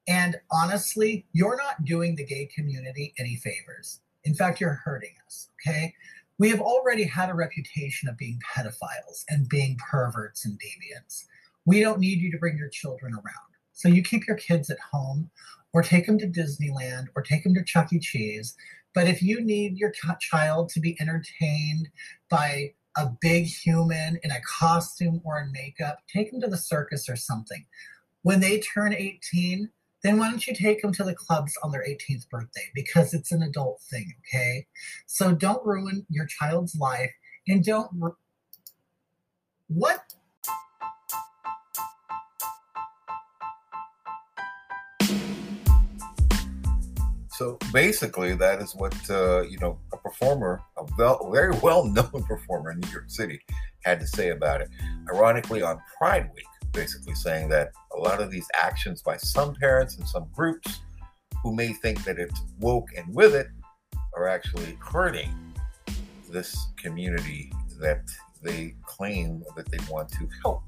And 0.06 0.36
honestly, 0.52 1.26
you're 1.32 1.56
not 1.56 1.84
doing 1.84 2.14
the 2.14 2.24
gay 2.24 2.46
community 2.54 3.14
any 3.18 3.34
favors. 3.34 4.00
In 4.22 4.34
fact, 4.34 4.60
you're 4.60 4.80
hurting 4.84 5.14
us, 5.26 5.48
okay? 5.60 5.94
We 6.40 6.48
have 6.48 6.62
already 6.62 7.04
had 7.04 7.28
a 7.28 7.34
reputation 7.34 8.08
of 8.08 8.16
being 8.16 8.40
pedophiles 8.56 9.24
and 9.28 9.46
being 9.46 9.76
perverts 9.76 10.46
and 10.46 10.58
deviants. 10.58 11.26
We 11.66 11.80
don't 11.80 12.00
need 12.00 12.18
you 12.22 12.32
to 12.32 12.38
bring 12.38 12.56
your 12.56 12.70
children 12.70 13.12
around. 13.12 13.50
So 13.74 13.90
you 13.90 14.02
keep 14.02 14.26
your 14.26 14.38
kids 14.38 14.70
at 14.70 14.78
home 14.90 15.30
or 15.74 15.82
take 15.82 16.06
them 16.06 16.16
to 16.18 16.26
Disneyland 16.26 17.08
or 17.14 17.20
take 17.20 17.44
them 17.44 17.52
to 17.56 17.62
Chuck 17.62 17.92
E. 17.92 18.00
Cheese. 18.00 18.56
But 18.94 19.06
if 19.06 19.22
you 19.22 19.42
need 19.42 19.76
your 19.76 19.92
child 20.18 20.70
to 20.70 20.80
be 20.80 20.96
entertained 20.98 21.90
by 22.30 22.72
a 22.96 23.10
big 23.20 23.44
human 23.44 24.18
in 24.22 24.30
a 24.30 24.40
costume 24.40 25.20
or 25.24 25.38
in 25.38 25.52
makeup, 25.52 25.98
take 26.10 26.30
them 26.30 26.40
to 26.40 26.48
the 26.48 26.56
circus 26.56 27.06
or 27.06 27.16
something. 27.16 27.66
When 28.22 28.40
they 28.40 28.60
turn 28.60 28.94
18, 28.94 29.68
then 30.02 30.18
why 30.18 30.30
don't 30.30 30.46
you 30.46 30.54
take 30.54 30.80
them 30.80 30.92
to 30.94 31.04
the 31.04 31.14
clubs 31.14 31.56
on 31.62 31.70
their 31.70 31.84
18th 31.86 32.28
birthday? 32.30 32.64
Because 32.74 33.12
it's 33.12 33.32
an 33.32 33.42
adult 33.42 33.80
thing, 33.90 34.12
okay? 34.20 34.66
So 35.06 35.32
don't 35.34 35.64
ruin 35.64 36.06
your 36.08 36.26
child's 36.26 36.74
life 36.76 37.12
and 37.48 37.64
don't. 37.64 37.90
Ru- 37.98 38.16
what? 39.68 40.14
So 47.32 47.58
basically, 47.72 48.34
that 48.34 48.60
is 48.60 48.74
what 48.74 48.94
uh, 49.08 49.42
you 49.42 49.56
know 49.58 49.78
a 49.92 49.96
performer, 49.96 50.60
a 50.76 50.84
well, 50.98 51.30
very 51.32 51.56
well-known 51.62 52.24
performer 52.28 52.72
in 52.72 52.80
New 52.80 52.90
York 52.90 53.08
City, 53.08 53.40
had 53.84 54.00
to 54.00 54.06
say 54.06 54.30
about 54.30 54.60
it. 54.60 54.68
Ironically, 55.14 55.62
on 55.62 55.78
Pride 55.96 56.30
Week, 56.34 56.44
basically 56.72 57.14
saying 57.14 57.48
that 57.48 57.72
lot 58.00 58.20
of 58.20 58.30
these 58.30 58.46
actions 58.54 59.02
by 59.02 59.16
some 59.16 59.54
parents 59.54 59.96
and 59.96 60.08
some 60.08 60.26
groups 60.34 60.80
who 61.42 61.54
may 61.54 61.72
think 61.72 62.04
that 62.04 62.18
it's 62.18 62.42
woke 62.58 62.88
and 62.96 63.14
with 63.14 63.34
it 63.34 63.48
are 64.14 64.28
actually 64.28 64.76
hurting 64.80 65.30
this 66.30 66.66
community 66.76 67.52
that 67.80 68.02
they 68.42 68.74
claim 68.84 69.42
that 69.56 69.70
they 69.70 69.78
want 69.90 70.08
to 70.10 70.28
help. 70.42 70.62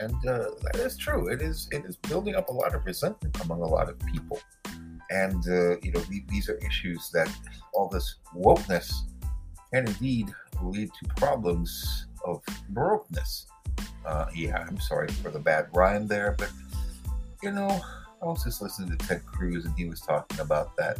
And 0.00 0.14
uh, 0.26 0.50
that 0.62 0.76
is 0.76 0.96
true. 0.96 1.28
It 1.28 1.40
is 1.40 1.68
it 1.70 1.84
is 1.84 1.96
building 1.96 2.34
up 2.34 2.48
a 2.48 2.52
lot 2.52 2.74
of 2.74 2.84
resentment 2.84 3.40
among 3.42 3.60
a 3.62 3.66
lot 3.66 3.88
of 3.88 3.98
people. 4.12 4.40
And 5.10 5.46
uh, 5.48 5.76
you 5.82 5.92
know 5.92 6.02
these 6.28 6.48
are 6.48 6.58
issues 6.58 7.10
that 7.12 7.30
all 7.74 7.88
this 7.88 8.16
wokeness 8.34 8.92
can 9.72 9.86
indeed 9.86 10.32
lead 10.62 10.90
to 11.00 11.08
problems 11.16 12.06
of 12.24 12.42
brokenness 12.70 13.46
uh, 14.06 14.26
yeah, 14.34 14.64
I'm 14.68 14.78
sorry 14.80 15.08
for 15.08 15.30
the 15.30 15.38
bad 15.38 15.68
rhyme 15.72 16.06
there, 16.06 16.34
but 16.38 16.50
you 17.42 17.52
know, 17.52 17.80
I 18.22 18.26
was 18.26 18.42
just 18.42 18.62
listening 18.62 18.96
to 18.96 19.06
Ted 19.06 19.24
Cruz 19.26 19.66
and 19.66 19.74
he 19.76 19.86
was 19.86 20.00
talking 20.00 20.40
about 20.40 20.76
that. 20.76 20.98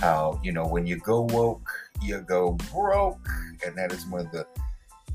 How, 0.00 0.40
you 0.42 0.52
know, 0.52 0.66
when 0.66 0.86
you 0.86 0.96
go 0.98 1.22
woke, 1.22 1.68
you 2.00 2.20
go 2.20 2.52
broke. 2.72 3.28
And 3.66 3.76
that 3.76 3.92
is 3.92 4.06
one 4.06 4.26
of 4.26 4.32
the 4.32 4.46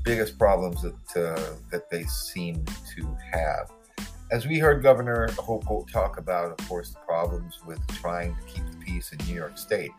biggest 0.02 0.38
problems 0.38 0.82
that, 0.82 1.16
uh, 1.16 1.54
that 1.70 1.90
they 1.90 2.04
seem 2.04 2.64
to 2.94 3.16
have. 3.32 3.70
As 4.30 4.46
we 4.46 4.58
heard 4.58 4.82
Governor 4.82 5.28
Hochul 5.28 5.90
talk 5.90 6.18
about, 6.18 6.58
of 6.58 6.68
course, 6.68 6.90
the 6.90 7.00
problems 7.00 7.60
with 7.66 7.80
trying 7.96 8.36
to 8.36 8.42
keep 8.42 8.70
the 8.70 8.76
peace 8.76 9.12
in 9.12 9.26
New 9.26 9.34
York 9.34 9.56
State, 9.56 9.90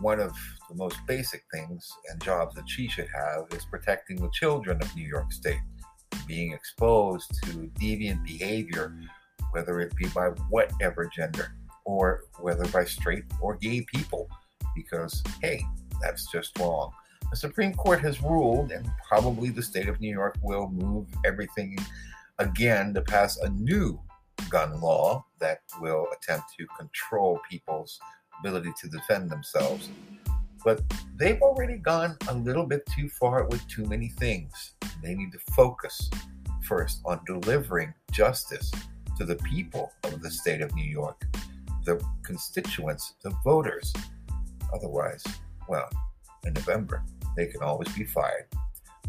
one 0.00 0.18
of 0.18 0.32
the 0.68 0.74
most 0.74 0.96
basic 1.06 1.44
things 1.52 1.88
and 2.10 2.20
jobs 2.22 2.56
that 2.56 2.68
she 2.68 2.88
should 2.88 3.08
have 3.14 3.46
is 3.52 3.64
protecting 3.64 4.16
the 4.20 4.30
children 4.32 4.80
of 4.82 4.94
New 4.96 5.06
York 5.06 5.32
State 5.32 5.60
being 6.28 6.52
exposed 6.52 7.30
to 7.42 7.70
deviant 7.80 8.24
behavior, 8.24 8.94
whether 9.50 9.80
it 9.80 9.96
be 9.96 10.06
by 10.08 10.26
whatever 10.50 11.10
gender 11.12 11.54
or 11.84 12.24
whether 12.38 12.68
by 12.68 12.84
straight 12.84 13.24
or 13.40 13.56
gay 13.56 13.84
people, 13.92 14.28
because 14.76 15.22
hey, 15.42 15.64
that's 16.00 16.30
just 16.30 16.56
wrong. 16.58 16.92
The 17.30 17.36
Supreme 17.36 17.74
Court 17.74 18.00
has 18.00 18.22
ruled, 18.22 18.70
and 18.70 18.88
probably 19.06 19.50
the 19.50 19.62
state 19.62 19.88
of 19.88 20.00
New 20.00 20.10
York 20.10 20.38
will 20.42 20.68
move 20.68 21.06
everything 21.24 21.76
again 22.38 22.94
to 22.94 23.02
pass 23.02 23.36
a 23.38 23.48
new 23.50 24.00
gun 24.48 24.80
law 24.80 25.24
that 25.40 25.60
will 25.80 26.06
attempt 26.16 26.46
to 26.58 26.66
control 26.78 27.40
people's 27.50 27.98
ability 28.40 28.72
to 28.80 28.88
defend 28.88 29.30
themselves. 29.30 29.90
But 30.64 30.82
they've 31.16 31.40
already 31.40 31.78
gone 31.78 32.16
a 32.28 32.34
little 32.34 32.66
bit 32.66 32.84
too 32.94 33.08
far 33.08 33.44
with 33.44 33.66
too 33.68 33.84
many 33.84 34.08
things. 34.08 34.72
They 35.02 35.14
need 35.14 35.32
to 35.32 35.38
focus 35.54 36.10
first 36.64 37.00
on 37.04 37.20
delivering 37.26 37.94
justice 38.12 38.70
to 39.16 39.24
the 39.24 39.36
people 39.36 39.92
of 40.04 40.20
the 40.20 40.30
state 40.30 40.60
of 40.60 40.74
New 40.74 40.84
York, 40.84 41.24
the 41.84 42.02
constituents, 42.22 43.14
the 43.22 43.30
voters. 43.44 43.92
Otherwise, 44.74 45.24
well, 45.68 45.88
in 46.44 46.52
November, 46.52 47.02
they 47.36 47.46
can 47.46 47.62
always 47.62 47.88
be 47.96 48.04
fired. 48.04 48.46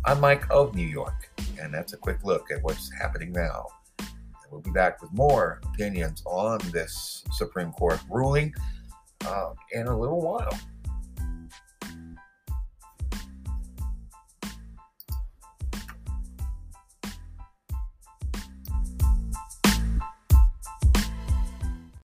I'm 0.06 0.22
Mike 0.22 0.46
of 0.50 0.76
New 0.76 0.88
York, 0.88 1.30
and 1.62 1.74
that's 1.74 1.94
a 1.94 1.98
quick 1.98 2.24
look 2.24 2.52
at 2.52 2.64
what's 2.64 2.92
happening 2.94 3.32
now. 3.32 3.66
And 4.00 4.08
we'll 4.52 4.62
be 4.62 4.72
back 4.72 5.02
with 5.02 5.12
more 5.12 5.60
opinions 5.74 6.24
on 6.26 6.60
this 6.72 7.24
Supreme 7.34 7.72
Court 7.74 8.00
ruling 8.10 8.54
uh, 9.26 9.52
in 9.74 9.88
a 9.88 10.00
little 10.00 10.22
while. 10.22 10.58